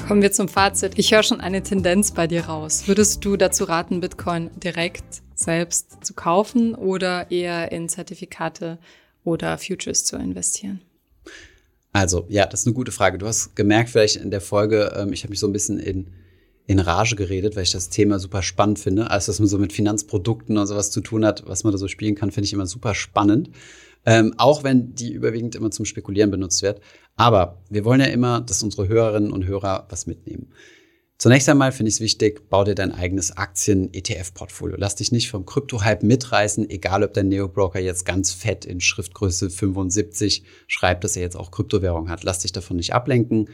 Kommen 0.08 0.22
wir 0.22 0.32
zum 0.32 0.48
Fazit. 0.48 0.92
Ich 0.96 1.12
höre 1.12 1.22
schon 1.22 1.42
eine 1.42 1.62
Tendenz 1.62 2.12
bei 2.12 2.26
dir 2.26 2.46
raus. 2.46 2.84
Würdest 2.88 3.22
du 3.26 3.36
dazu 3.36 3.64
raten, 3.64 4.00
Bitcoin 4.00 4.48
direkt 4.56 5.04
selbst 5.34 6.02
zu 6.02 6.14
kaufen 6.14 6.74
oder 6.74 7.30
eher 7.30 7.72
in 7.72 7.90
Zertifikate 7.90 8.78
oder 9.22 9.58
Futures 9.58 10.06
zu 10.06 10.16
investieren? 10.16 10.80
Also, 11.92 12.24
ja, 12.30 12.46
das 12.46 12.60
ist 12.60 12.66
eine 12.66 12.72
gute 12.72 12.90
Frage. 12.90 13.18
Du 13.18 13.26
hast 13.26 13.54
gemerkt, 13.54 13.90
vielleicht 13.90 14.16
in 14.16 14.30
der 14.30 14.40
Folge, 14.40 14.94
ähm, 14.96 15.12
ich 15.12 15.24
habe 15.24 15.30
mich 15.32 15.40
so 15.40 15.46
ein 15.46 15.52
bisschen 15.52 15.78
in, 15.78 16.06
in 16.68 16.80
Rage 16.80 17.16
geredet, 17.16 17.56
weil 17.56 17.62
ich 17.62 17.72
das 17.72 17.88
Thema 17.88 18.18
super 18.18 18.42
spannend 18.42 18.78
finde. 18.78 19.10
Alles, 19.10 19.26
was 19.26 19.40
man 19.40 19.48
so 19.48 19.58
mit 19.58 19.72
Finanzprodukten 19.72 20.58
und 20.58 20.66
sowas 20.66 20.90
zu 20.90 21.00
tun 21.00 21.24
hat, 21.24 21.42
was 21.46 21.64
man 21.64 21.72
da 21.72 21.78
so 21.78 21.88
spielen 21.88 22.14
kann, 22.14 22.30
finde 22.30 22.44
ich 22.44 22.52
immer 22.52 22.66
super 22.66 22.94
spannend. 22.94 23.50
Ähm, 24.04 24.34
auch 24.36 24.64
wenn 24.64 24.94
die 24.94 25.12
überwiegend 25.12 25.54
immer 25.54 25.70
zum 25.70 25.86
Spekulieren 25.86 26.30
benutzt 26.30 26.62
wird. 26.62 26.82
Aber 27.16 27.62
wir 27.70 27.86
wollen 27.86 28.00
ja 28.00 28.06
immer, 28.06 28.42
dass 28.42 28.62
unsere 28.62 28.86
Hörerinnen 28.86 29.32
und 29.32 29.46
Hörer 29.46 29.86
was 29.88 30.06
mitnehmen. 30.06 30.52
Zunächst 31.16 31.48
einmal 31.48 31.72
finde 31.72 31.88
ich 31.88 31.96
es 31.96 32.00
wichtig, 32.00 32.50
bau 32.50 32.64
dir 32.64 32.74
dein 32.74 32.92
eigenes 32.92 33.34
Aktien-ETF-Portfolio. 33.36 34.76
Lass 34.78 34.94
dich 34.94 35.10
nicht 35.10 35.30
vom 35.30 35.46
Krypto-Hype 35.46 36.02
mitreißen, 36.02 36.68
egal 36.68 37.02
ob 37.02 37.14
dein 37.14 37.28
Neo-Broker 37.28 37.80
jetzt 37.80 38.04
ganz 38.04 38.30
fett 38.30 38.66
in 38.66 38.80
Schriftgröße 38.80 39.48
75 39.48 40.44
schreibt, 40.66 41.02
dass 41.02 41.16
er 41.16 41.22
jetzt 41.22 41.36
auch 41.36 41.50
Kryptowährung 41.50 42.10
hat. 42.10 42.24
Lass 42.24 42.40
dich 42.40 42.52
davon 42.52 42.76
nicht 42.76 42.92
ablenken. 42.92 43.48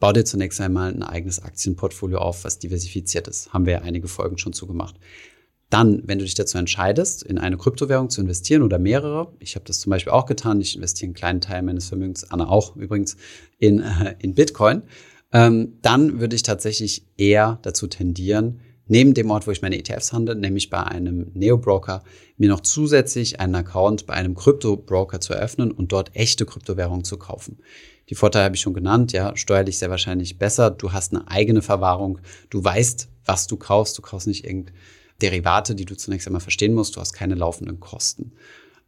Bau 0.00 0.12
dir 0.12 0.24
zunächst 0.24 0.60
einmal 0.62 0.92
ein 0.92 1.02
eigenes 1.02 1.42
Aktienportfolio 1.42 2.18
auf, 2.18 2.44
was 2.44 2.58
diversifiziert 2.58 3.28
ist. 3.28 3.52
Haben 3.52 3.66
wir 3.66 3.74
ja 3.74 3.80
einige 3.82 4.08
Folgen 4.08 4.38
schon 4.38 4.54
zugemacht. 4.54 4.96
Dann, 5.68 6.02
wenn 6.06 6.18
du 6.18 6.24
dich 6.24 6.34
dazu 6.34 6.58
entscheidest, 6.58 7.22
in 7.22 7.38
eine 7.38 7.58
Kryptowährung 7.58 8.08
zu 8.08 8.22
investieren 8.22 8.62
oder 8.62 8.78
mehrere, 8.78 9.32
ich 9.38 9.54
habe 9.54 9.66
das 9.66 9.78
zum 9.78 9.90
Beispiel 9.90 10.12
auch 10.12 10.26
getan, 10.26 10.60
ich 10.60 10.74
investiere 10.74 11.08
einen 11.08 11.14
kleinen 11.14 11.40
Teil 11.42 11.62
meines 11.62 11.88
Vermögens, 11.88 12.28
Anna 12.30 12.48
auch 12.48 12.74
übrigens, 12.76 13.16
in, 13.58 13.80
äh, 13.80 14.16
in 14.18 14.34
Bitcoin, 14.34 14.82
ähm, 15.32 15.78
dann 15.82 16.18
würde 16.18 16.34
ich 16.34 16.42
tatsächlich 16.42 17.06
eher 17.16 17.60
dazu 17.62 17.86
tendieren, 17.86 18.60
neben 18.90 19.14
dem 19.14 19.30
Ort, 19.30 19.46
wo 19.46 19.52
ich 19.52 19.62
meine 19.62 19.78
ETFs 19.78 20.12
handle, 20.12 20.34
nämlich 20.34 20.68
bei 20.68 20.82
einem 20.82 21.30
Neo-Broker, 21.32 22.02
mir 22.36 22.48
noch 22.48 22.60
zusätzlich 22.60 23.38
einen 23.38 23.54
Account 23.54 24.06
bei 24.06 24.14
einem 24.14 24.34
Krypto-Broker 24.34 25.20
zu 25.20 25.32
eröffnen 25.32 25.70
und 25.70 25.92
dort 25.92 26.14
echte 26.16 26.44
Kryptowährungen 26.44 27.04
zu 27.04 27.16
kaufen. 27.16 27.58
Die 28.08 28.16
Vorteile 28.16 28.46
habe 28.46 28.56
ich 28.56 28.60
schon 28.60 28.74
genannt, 28.74 29.12
ja, 29.12 29.36
steuerlich 29.36 29.78
sehr 29.78 29.90
wahrscheinlich 29.90 30.38
besser. 30.38 30.72
Du 30.72 30.92
hast 30.92 31.14
eine 31.14 31.28
eigene 31.28 31.62
Verwahrung, 31.62 32.18
du 32.50 32.62
weißt, 32.64 33.08
was 33.24 33.46
du 33.46 33.56
kaufst, 33.56 33.96
du 33.96 34.02
kaufst 34.02 34.26
nicht 34.26 34.44
irgendein 34.44 34.74
Derivate, 35.22 35.76
die 35.76 35.84
du 35.84 35.96
zunächst 35.96 36.26
einmal 36.26 36.40
verstehen 36.40 36.74
musst. 36.74 36.96
Du 36.96 37.00
hast 37.00 37.12
keine 37.12 37.36
laufenden 37.36 37.78
Kosten. 37.78 38.32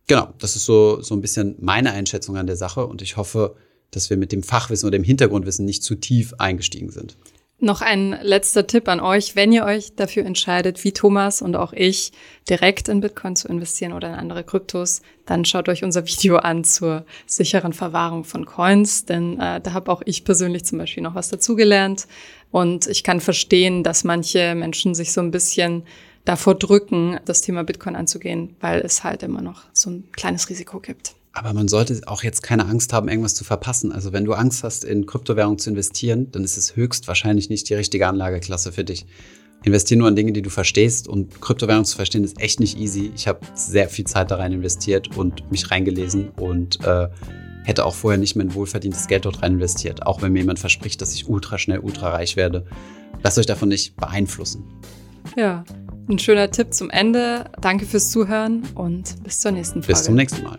Genau, 0.08 0.34
das 0.38 0.56
ist 0.56 0.64
so, 0.64 1.00
so 1.00 1.14
ein 1.14 1.20
bisschen 1.20 1.54
meine 1.60 1.92
Einschätzung 1.92 2.36
an 2.36 2.48
der 2.48 2.56
Sache 2.56 2.86
und 2.86 3.02
ich 3.02 3.16
hoffe, 3.16 3.54
dass 3.92 4.10
wir 4.10 4.16
mit 4.16 4.32
dem 4.32 4.42
Fachwissen 4.42 4.88
oder 4.88 4.98
dem 4.98 5.04
Hintergrundwissen 5.04 5.64
nicht 5.64 5.84
zu 5.84 5.94
tief 5.94 6.34
eingestiegen 6.38 6.90
sind. 6.90 7.16
Noch 7.64 7.80
ein 7.80 8.18
letzter 8.22 8.66
Tipp 8.66 8.88
an 8.88 8.98
euch, 8.98 9.36
wenn 9.36 9.52
ihr 9.52 9.64
euch 9.64 9.94
dafür 9.94 10.26
entscheidet, 10.26 10.82
wie 10.82 10.90
Thomas 10.90 11.40
und 11.42 11.54
auch 11.54 11.72
ich, 11.72 12.10
direkt 12.50 12.88
in 12.88 13.00
Bitcoin 13.00 13.36
zu 13.36 13.46
investieren 13.46 13.92
oder 13.92 14.08
in 14.08 14.14
andere 14.14 14.42
Kryptos, 14.42 15.00
dann 15.26 15.44
schaut 15.44 15.68
euch 15.68 15.84
unser 15.84 16.04
Video 16.04 16.38
an 16.38 16.64
zur 16.64 17.06
sicheren 17.24 17.72
Verwahrung 17.72 18.24
von 18.24 18.46
Coins, 18.46 19.04
denn 19.04 19.38
äh, 19.38 19.60
da 19.60 19.74
habe 19.74 19.92
auch 19.92 20.02
ich 20.04 20.24
persönlich 20.24 20.64
zum 20.64 20.78
Beispiel 20.78 21.04
noch 21.04 21.14
was 21.14 21.28
dazugelernt 21.28 22.08
und 22.50 22.88
ich 22.88 23.04
kann 23.04 23.20
verstehen, 23.20 23.84
dass 23.84 24.02
manche 24.02 24.56
Menschen 24.56 24.96
sich 24.96 25.12
so 25.12 25.20
ein 25.20 25.30
bisschen 25.30 25.84
davor 26.24 26.56
drücken, 26.56 27.20
das 27.26 27.42
Thema 27.42 27.62
Bitcoin 27.62 27.94
anzugehen, 27.94 28.56
weil 28.58 28.80
es 28.80 29.04
halt 29.04 29.22
immer 29.22 29.40
noch 29.40 29.62
so 29.72 29.88
ein 29.88 30.08
kleines 30.10 30.50
Risiko 30.50 30.80
gibt. 30.80 31.14
Aber 31.32 31.54
man 31.54 31.68
sollte 31.68 32.00
auch 32.06 32.22
jetzt 32.22 32.42
keine 32.42 32.66
Angst 32.66 32.92
haben, 32.92 33.08
irgendwas 33.08 33.34
zu 33.34 33.44
verpassen. 33.44 33.90
Also 33.90 34.12
wenn 34.12 34.24
du 34.24 34.34
Angst 34.34 34.64
hast, 34.64 34.84
in 34.84 35.06
Kryptowährung 35.06 35.58
zu 35.58 35.70
investieren, 35.70 36.30
dann 36.30 36.44
ist 36.44 36.58
es 36.58 36.76
höchstwahrscheinlich 36.76 37.48
nicht 37.48 37.68
die 37.68 37.74
richtige 37.74 38.06
Anlageklasse 38.06 38.72
für 38.72 38.84
dich. 38.84 39.06
Investier 39.64 39.96
nur 39.96 40.08
an 40.08 40.16
Dinge, 40.16 40.32
die 40.32 40.42
du 40.42 40.50
verstehst 40.50 41.08
und 41.08 41.40
Kryptowährung 41.40 41.84
zu 41.84 41.96
verstehen 41.96 42.24
ist 42.24 42.40
echt 42.40 42.60
nicht 42.60 42.76
easy. 42.78 43.12
Ich 43.14 43.28
habe 43.28 43.40
sehr 43.54 43.88
viel 43.88 44.04
Zeit 44.04 44.30
da 44.30 44.36
rein 44.36 44.52
investiert 44.52 45.16
und 45.16 45.50
mich 45.50 45.70
reingelesen 45.70 46.30
und 46.30 46.84
äh, 46.84 47.08
hätte 47.64 47.86
auch 47.86 47.94
vorher 47.94 48.18
nicht 48.18 48.34
mein 48.34 48.54
wohlverdientes 48.54 49.06
Geld 49.06 49.24
dort 49.24 49.42
rein 49.42 49.54
investiert. 49.54 50.04
Auch 50.04 50.20
wenn 50.20 50.32
mir 50.32 50.40
jemand 50.40 50.58
verspricht, 50.58 51.00
dass 51.00 51.14
ich 51.14 51.28
ultra 51.28 51.58
schnell, 51.58 51.78
ultra 51.78 52.10
reich 52.10 52.36
werde. 52.36 52.66
Lasst 53.22 53.38
euch 53.38 53.46
davon 53.46 53.68
nicht 53.68 53.96
beeinflussen. 53.96 54.64
Ja, 55.36 55.64
ein 56.08 56.18
schöner 56.18 56.50
Tipp 56.50 56.74
zum 56.74 56.90
Ende. 56.90 57.44
Danke 57.60 57.86
fürs 57.86 58.10
Zuhören 58.10 58.64
und 58.74 59.22
bis 59.22 59.40
zur 59.40 59.52
nächsten 59.52 59.82
Folge. 59.82 59.92
Bis 59.92 60.02
zum 60.02 60.16
nächsten 60.16 60.42
Mal. 60.42 60.58